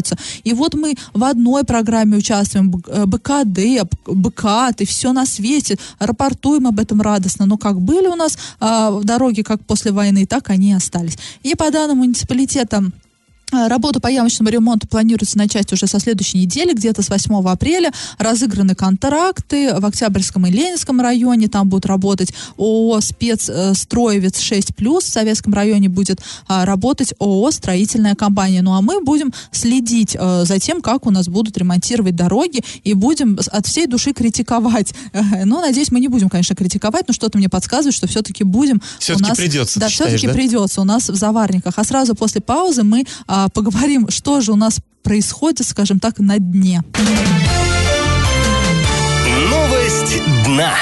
выделяются. 0.03 0.17
И 0.43 0.53
вот 0.53 0.73
мы 0.73 0.95
в 1.13 1.23
одной 1.23 1.63
программе 1.63 2.17
участвуем, 2.17 2.71
БКД, 2.71 3.87
БКАТ, 4.05 4.81
и 4.81 4.85
все 4.85 5.13
на 5.13 5.25
свете, 5.25 5.77
рапортуем 5.99 6.67
об 6.67 6.79
этом 6.79 7.01
радостно. 7.01 7.45
Но 7.45 7.57
как 7.57 7.79
были 7.81 8.07
у 8.07 8.15
нас 8.15 8.37
э, 8.59 9.01
дороги, 9.03 9.41
как 9.41 9.65
после 9.65 9.91
войны, 9.91 10.25
так 10.25 10.49
они 10.49 10.71
и 10.71 10.73
остались. 10.73 11.17
И 11.43 11.55
по 11.55 11.71
данным 11.71 11.97
муниципалитета 11.99 12.83
работа 13.53 13.99
по 13.99 14.07
ямочному 14.07 14.49
ремонту 14.49 14.87
планируется 14.87 15.37
начать 15.37 15.71
уже 15.73 15.87
со 15.87 15.99
следующей 15.99 16.39
недели, 16.39 16.73
где-то 16.73 17.01
с 17.01 17.09
8 17.09 17.47
апреля. 17.47 17.91
Разыграны 18.17 18.75
контракты 18.75 19.73
в 19.75 19.85
Октябрьском 19.85 20.47
и 20.47 20.51
Ленинском 20.51 20.99
районе. 21.01 21.47
Там 21.47 21.69
будут 21.69 21.85
работать 21.85 22.33
ООО 22.57 23.01
«Спецстроевец 23.01 24.39
6+,» 24.39 24.73
в 24.99 25.01
Советском 25.03 25.53
районе 25.53 25.89
будет 25.89 26.21
а, 26.47 26.65
работать 26.65 27.13
ООО 27.19 27.51
«Строительная 27.51 28.15
компания». 28.15 28.61
Ну 28.61 28.73
а 28.73 28.81
мы 28.81 29.01
будем 29.01 29.31
следить 29.51 30.15
а, 30.19 30.45
за 30.45 30.59
тем, 30.59 30.81
как 30.81 31.05
у 31.05 31.11
нас 31.11 31.27
будут 31.27 31.57
ремонтировать 31.57 32.15
дороги 32.15 32.61
и 32.83 32.93
будем 32.93 33.39
от 33.51 33.67
всей 33.67 33.87
души 33.87 34.13
критиковать. 34.13 34.93
Ну, 35.45 35.61
надеюсь, 35.61 35.91
мы 35.91 35.99
не 35.99 36.07
будем, 36.07 36.29
конечно, 36.29 36.55
критиковать, 36.55 37.07
но 37.07 37.13
что-то 37.13 37.37
мне 37.37 37.49
подсказывает, 37.49 37.93
что 37.93 38.07
все-таки 38.07 38.43
будем... 38.43 38.81
Все-таки 38.99 39.31
придется, 39.35 39.79
Да, 39.79 39.87
все-таки 39.87 40.27
да? 40.27 40.33
придется 40.33 40.81
у 40.81 40.83
нас 40.83 41.09
в 41.09 41.15
заварниках. 41.15 41.73
А 41.77 41.83
сразу 41.83 42.15
после 42.15 42.41
паузы 42.41 42.83
мы 42.83 43.05
а, 43.27 43.42
поговорим, 43.49 44.09
что 44.09 44.41
же 44.41 44.51
у 44.51 44.55
нас 44.55 44.79
происходит, 45.03 45.67
скажем 45.67 45.99
так, 45.99 46.19
на 46.19 46.39
дне. 46.39 46.83
Новость 49.49 50.21
дна. 50.45 50.73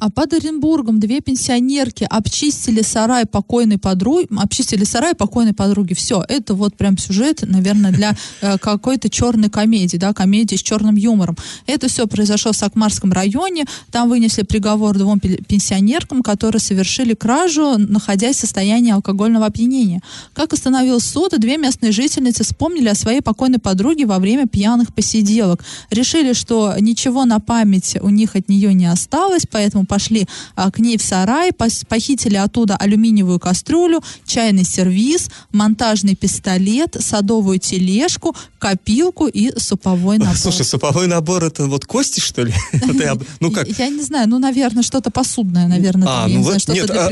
А 0.00 0.10
под 0.10 0.32
Оренбургом 0.32 0.98
две 0.98 1.20
пенсионерки 1.20 2.06
обчистили 2.08 2.80
сарай 2.80 3.26
покойной 3.26 3.76
подруги, 3.76 4.28
обчистили 4.34 4.84
сарай 4.84 5.14
покойной 5.14 5.52
подруги. 5.52 5.92
Все, 5.92 6.24
это 6.26 6.54
вот 6.54 6.74
прям 6.74 6.96
сюжет, 6.96 7.44
наверное, 7.46 7.92
для 7.92 8.16
э, 8.40 8.56
какой-то 8.56 9.10
черной 9.10 9.50
комедии, 9.50 9.98
да, 9.98 10.14
комедии 10.14 10.56
с 10.56 10.62
черным 10.62 10.96
юмором. 10.96 11.36
Это 11.66 11.88
все 11.88 12.06
произошло 12.06 12.52
в 12.52 12.56
Сакмарском 12.56 13.12
районе. 13.12 13.66
Там 13.90 14.08
вынесли 14.08 14.42
приговор 14.42 14.96
двум 14.96 15.20
пенсионеркам, 15.20 16.22
которые 16.22 16.60
совершили 16.60 17.12
кражу, 17.12 17.76
находясь 17.76 18.36
в 18.36 18.40
состоянии 18.40 18.92
алкогольного 18.92 19.44
опьянения. 19.44 20.00
Как 20.32 20.54
установил 20.54 21.00
суд, 21.00 21.38
две 21.38 21.58
местные 21.58 21.92
жительницы 21.92 22.42
вспомнили 22.42 22.88
о 22.88 22.94
своей 22.94 23.20
покойной 23.20 23.58
подруге 23.58 24.06
во 24.06 24.18
время 24.18 24.46
пьяных 24.46 24.94
посиделок. 24.94 25.62
Решили, 25.90 26.32
что 26.32 26.74
ничего 26.80 27.26
на 27.26 27.38
память 27.38 27.98
у 28.00 28.08
них 28.08 28.34
от 28.34 28.48
нее 28.48 28.72
не 28.72 28.86
осталось, 28.86 29.42
поэтому 29.50 29.84
пошли 29.90 30.26
а, 30.54 30.70
к 30.70 30.78
ней 30.78 30.96
в 30.96 31.02
сарай, 31.02 31.52
пос, 31.52 31.84
похитили 31.86 32.36
оттуда 32.36 32.76
алюминиевую 32.76 33.40
кастрюлю, 33.40 34.00
чайный 34.24 34.64
сервиз, 34.64 35.30
монтажный 35.52 36.14
пистолет, 36.14 36.96
садовую 37.00 37.58
тележку, 37.58 38.36
копилку 38.60 39.26
и 39.26 39.50
суповой 39.58 40.18
набор. 40.18 40.36
Слушай, 40.36 40.64
суповой 40.64 41.08
набор 41.08 41.42
это 41.42 41.66
вот 41.66 41.86
кости, 41.86 42.20
что 42.20 42.44
ли? 42.44 42.54
Ну 43.40 43.50
как? 43.50 43.66
Я 43.78 43.88
не 43.88 44.02
знаю, 44.02 44.28
ну, 44.28 44.38
наверное, 44.38 44.82
что-то 44.82 45.10
посудное, 45.10 45.66
наверное. 45.66 46.08
А, 46.08 46.28
ну 46.28 46.42
вот 46.42 46.68
нет, 46.68 46.90
а, 46.90 47.08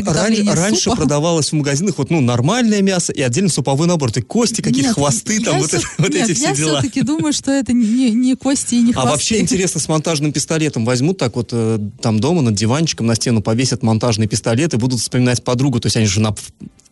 раньше 0.54 0.90
продавалось 0.90 1.50
в 1.50 1.54
магазинах 1.54 1.98
вот, 1.98 2.10
ну, 2.10 2.20
нормальное 2.20 2.82
мясо 2.82 3.12
и 3.12 3.22
отдельно 3.22 3.48
суповой 3.48 3.88
набор. 3.88 4.12
Ты 4.12 4.22
кости, 4.22 4.60
какие-то 4.60 4.92
хвосты, 4.92 5.40
там 5.40 5.58
вот 5.58 6.14
эти 6.14 6.34
все 6.34 6.54
дела. 6.54 6.74
я 6.74 6.78
все-таки 6.80 7.02
думаю, 7.12 7.32
что 7.32 7.50
это 7.50 7.72
не 7.72 8.36
кости 8.36 8.76
и 8.76 8.82
не 8.82 8.92
хвосты. 8.92 9.08
А 9.08 9.10
вообще 9.10 9.40
интересно, 9.40 9.80
с 9.80 9.88
монтажным 9.88 10.32
пистолетом 10.32 10.84
возьмут 10.84 11.18
так 11.18 11.34
вот 11.34 11.48
э, 11.52 11.78
там 12.00 12.20
дома 12.20 12.42
на 12.42 12.52
диванчиком 12.68 13.06
на 13.06 13.14
стену 13.14 13.40
повесят 13.40 13.82
монтажный 13.82 14.26
пистолет 14.26 14.74
и 14.74 14.76
будут 14.76 15.00
вспоминать 15.00 15.42
подругу. 15.42 15.80
То 15.80 15.86
есть 15.86 15.96
они 15.96 16.04
же 16.04 16.20
на 16.20 16.34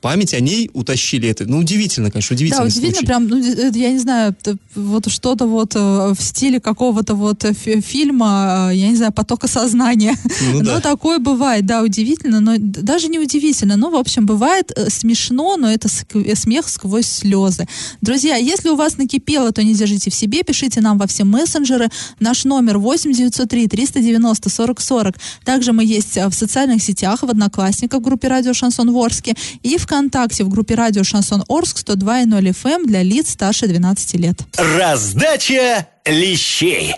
память 0.07 0.35
о 0.35 0.41
ней 0.41 0.71
утащили 0.73 1.29
это. 1.29 1.47
Ну, 1.47 1.59
удивительно, 1.59 2.13
конечно, 2.13 2.35
удивительно. 2.35 2.63
Да, 2.63 2.67
удивительно, 2.69 2.93
случай. 2.95 3.07
прям, 3.07 3.27
ну, 3.27 3.39
я 3.77 3.91
не 3.91 3.99
знаю, 3.99 4.37
вот 4.77 5.11
что-то 5.11 5.49
вот 5.49 5.75
э, 5.75 6.15
в 6.17 6.23
стиле 6.23 6.61
какого-то 6.61 7.17
вот 7.17 7.45
э, 7.45 7.53
фильма, 7.55 8.69
э, 8.71 8.77
я 8.77 8.89
не 8.89 8.95
знаю, 8.95 9.13
потока 9.13 9.49
сознания. 9.49 10.17
Ну, 10.53 10.63
да. 10.63 10.75
Но 10.75 10.81
такое 10.81 11.19
бывает, 11.19 11.67
да, 11.67 11.83
удивительно, 11.83 12.39
но 12.39 12.55
даже 12.57 13.09
не 13.09 13.19
удивительно. 13.19 13.77
Ну, 13.77 13.91
в 13.91 13.97
общем, 13.97 14.27
бывает 14.27 14.71
смешно, 14.89 15.57
но 15.57 15.69
это 15.69 15.89
смех 15.89 16.69
сквозь 16.69 17.07
слезы. 17.07 17.67
Друзья, 18.01 18.37
если 18.37 18.69
у 18.69 18.77
вас 18.77 18.99
накипело, 18.99 19.51
то 19.51 19.65
не 19.65 19.75
держите 19.75 20.11
в 20.11 20.15
себе, 20.15 20.45
пишите 20.45 20.81
нам 20.81 20.99
во 20.99 21.09
все 21.09 21.25
мессенджеры. 21.25 21.89
Наш 22.21 22.45
номер 22.45 22.79
8 22.79 23.13
903 23.13 23.67
390 23.67 24.51
40 24.51 24.81
40. 24.81 25.15
Также 25.45 25.73
мы 25.73 25.85
есть 25.85 26.17
в 26.17 26.33
социальных 26.33 26.81
сетях, 26.81 27.25
в 27.25 27.29
Одноклассниках, 27.29 27.99
в 28.01 28.05
группе 28.05 28.29
Радио 28.29 28.53
Шансон 28.53 28.93
Ворске 28.93 29.35
и 29.65 29.77
в 29.79 29.87
ВКонтакте 29.97 30.45
в 30.45 30.51
группе 30.51 30.75
радио 30.75 31.05
Шансон 31.05 31.43
Орск 31.49 31.79
102.0 31.79 32.29
FM 32.51 32.85
для 32.85 33.03
лиц 33.03 33.31
старше 33.31 33.67
12 33.67 34.15
лет. 34.21 34.37
Раздача 34.59 35.89
лещей. 36.05 36.95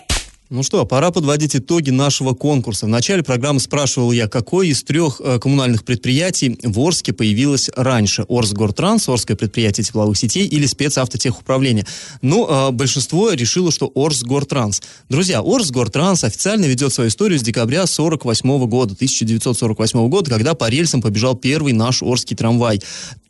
Ну 0.51 0.63
что, 0.63 0.83
пора 0.83 1.11
подводить 1.11 1.55
итоги 1.55 1.91
нашего 1.91 2.33
конкурса. 2.33 2.87
В 2.87 2.89
начале 2.89 3.21
программы 3.21 3.59
спрашивал 3.59 4.11
я, 4.11 4.27
какое 4.27 4.65
из 4.65 4.81
трех 4.81 5.21
э, 5.23 5.37
коммунальных 5.37 5.85
предприятий 5.85 6.57
в 6.63 6.79
Орске 6.79 7.13
появилось 7.13 7.69
раньше? 7.75 8.25
Орсгортранс, 8.27 9.07
Орское 9.07 9.37
предприятие 9.37 9.83
тепловых 9.83 10.17
сетей 10.17 10.47
или 10.47 10.65
спецавтотехуправление? 10.65 11.85
Ну, 12.23 12.47
э, 12.49 12.71
большинство 12.71 13.31
решило, 13.31 13.71
что 13.71 13.91
Орсгортранс. 13.93 14.81
Друзья, 15.07 15.41
Орсгортранс 15.41 16.23
официально 16.23 16.65
ведет 16.65 16.91
свою 16.93 17.09
историю 17.09 17.37
с 17.37 17.43
декабря 17.43 17.85
48 17.85 18.65
года, 18.65 18.95
1948 18.95 20.09
года, 20.09 20.31
когда 20.31 20.55
по 20.55 20.67
рельсам 20.67 21.03
побежал 21.03 21.35
первый 21.35 21.73
наш 21.73 22.01
Орский 22.01 22.35
трамвай. 22.35 22.81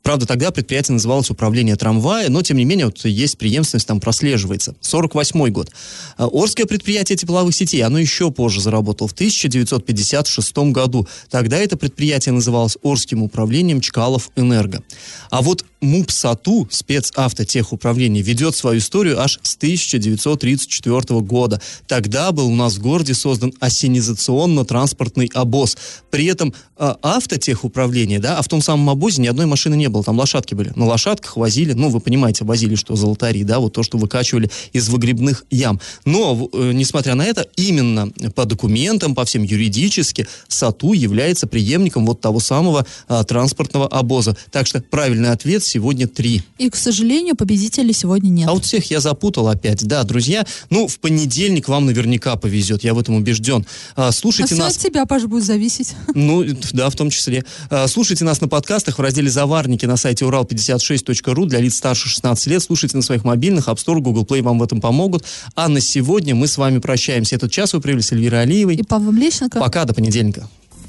Правда, 0.10 0.26
тогда 0.26 0.50
предприятие 0.52 0.94
называлось 0.94 1.30
управление 1.30 1.76
трамвая, 1.76 2.30
но, 2.30 2.42
тем 2.42 2.58
не 2.58 2.66
менее, 2.66 2.88
вот 2.88 3.04
есть 3.06 3.38
преемственность, 3.38 3.86
там 3.86 4.00
прослеживается. 4.00 4.76
48 4.80 5.50
год. 5.50 5.70
А, 6.18 6.28
Орское 6.32 6.66
предприятие 6.66 7.09
тепловых 7.15 7.56
сетей, 7.56 7.82
оно 7.84 8.00
еще 8.00 8.32
позже 8.32 8.62
заработало, 8.62 9.08
в 9.08 9.13
1956 9.13 10.58
году. 10.72 11.08
Тогда 11.30 11.58
это 11.58 11.78
предприятие 11.78 12.34
называлось 12.34 12.78
Орским 12.84 13.24
управлением 13.24 13.82
Чкалов 13.82 14.30
Энерго. 14.36 14.84
А 15.30 15.41
вот 15.41 15.65
МУП 15.82 16.12
САТУ, 16.12 16.68
спецавтотехуправление, 16.70 18.22
ведет 18.22 18.56
свою 18.56 18.80
историю 18.80 19.22
аж 19.22 19.39
с 19.42 19.56
1934 19.56 21.22
года. 21.22 21.62
Тогда 21.88 22.32
был 22.32 22.48
у 22.48 22.56
нас 22.56 22.76
в 22.76 22.82
городе 22.82 23.13
создан 23.13 23.54
осенизационно-транспортный 23.62 25.30
обоз. 25.34 25.78
При 26.12 26.26
этом 26.26 26.54
э, 26.78 26.96
автотехуправление, 27.02 28.20
да, 28.20 28.38
а 28.38 28.42
в 28.42 28.48
том 28.50 28.62
самом 28.62 28.89
обозе 28.89 29.22
ни 29.22 29.28
одной 29.28 29.46
машины 29.46 29.76
не 29.76 29.88
было, 29.88 30.04
там 30.04 30.18
лошадки 30.18 30.54
были. 30.54 30.74
На 30.76 30.86
лошадках 30.86 31.38
возили, 31.38 31.72
ну, 31.72 31.89
вы 31.89 32.02
понимаете, 32.02 32.44
возили, 32.44 32.76
что 32.76 32.96
золотари, 32.98 33.44
да, 33.44 33.60
вот 33.60 33.74
то, 33.74 33.84
что 33.84 33.98
выкачивали 33.98 34.52
из 34.74 34.89
выгребных 34.89 35.46
ям. 35.50 35.80
Но, 36.04 36.50
э, 36.52 36.72
несмотря 36.74 37.15
на 37.15 37.26
это, 37.26 37.48
именно 37.56 38.12
по 38.36 38.44
документам, 38.44 39.15
по 39.15 39.24
всем 39.24 39.44
юридически, 39.44 40.28
САТУ 40.50 40.92
является 40.92 41.48
преемником 41.48 42.06
вот 42.06 42.20
того 42.20 42.42
самого 42.42 42.86
э, 43.08 43.24
транспортного 43.26 43.88
обоза. 43.88 44.36
Так 44.52 44.68
что 44.68 44.82
правильный 44.82 45.32
ответ 45.32 45.63
сегодня 45.70 46.08
три. 46.08 46.42
И, 46.58 46.70
к 46.70 46.76
сожалению, 46.76 47.36
победителей 47.36 47.94
сегодня 47.94 48.30
нет. 48.30 48.50
А 48.50 48.54
вот 48.54 48.66
всех 48.66 48.90
я 48.92 49.00
запутал 49.00 49.48
опять. 49.48 49.86
Да, 49.86 50.04
друзья, 50.04 50.46
ну, 50.70 50.88
в 50.88 51.00
понедельник 51.00 51.68
вам 51.68 51.86
наверняка 51.86 52.36
повезет, 52.36 52.84
я 52.84 52.94
в 52.94 53.00
этом 53.00 53.16
убежден. 53.16 53.66
А, 53.96 54.12
слушайте 54.12 54.56
а 54.56 54.58
нас... 54.58 54.76
от 54.76 54.82
тебя, 54.82 55.06
Паш, 55.06 55.24
будет 55.24 55.46
зависеть. 55.46 55.94
Ну, 56.16 56.46
да, 56.74 56.90
в 56.90 56.96
том 56.96 57.10
числе. 57.10 57.46
А, 57.70 57.88
Слушайте 57.88 58.26
нас 58.26 58.42
на 58.42 58.48
подкастах 58.48 58.98
в 58.98 59.02
разделе 59.02 59.30
«Заварники» 59.30 59.86
на 59.86 59.98
сайте 59.98 60.26
урал56.ру 60.26 61.46
для 61.46 61.60
лиц 61.60 61.76
старше 61.78 62.10
16 62.10 62.48
лет. 62.48 62.62
Слушайте 62.62 62.98
на 62.98 63.04
своих 63.04 63.24
мобильных, 63.24 63.68
App 63.68 63.78
Store, 63.78 64.00
Google 64.00 64.24
Play 64.24 64.42
вам 64.42 64.60
в 64.60 64.64
этом 64.64 64.82
помогут. 64.82 65.24
А 65.56 65.68
на 65.68 65.80
сегодня 65.80 66.36
мы 66.36 66.48
с 66.48 66.58
вами 66.58 66.80
прощаемся. 66.80 67.36
Этот 67.36 67.52
час 67.52 67.74
вы 67.74 67.82
провели 67.82 68.02
с 68.02 68.12
Эльвирой 68.12 68.44
Алиевой. 68.44 68.76
И 68.76 68.84
Павлом 68.84 69.18
Лещенко. 69.18 69.60
Пока, 69.60 69.86
до 69.86 69.94
понедельника. 69.94 70.50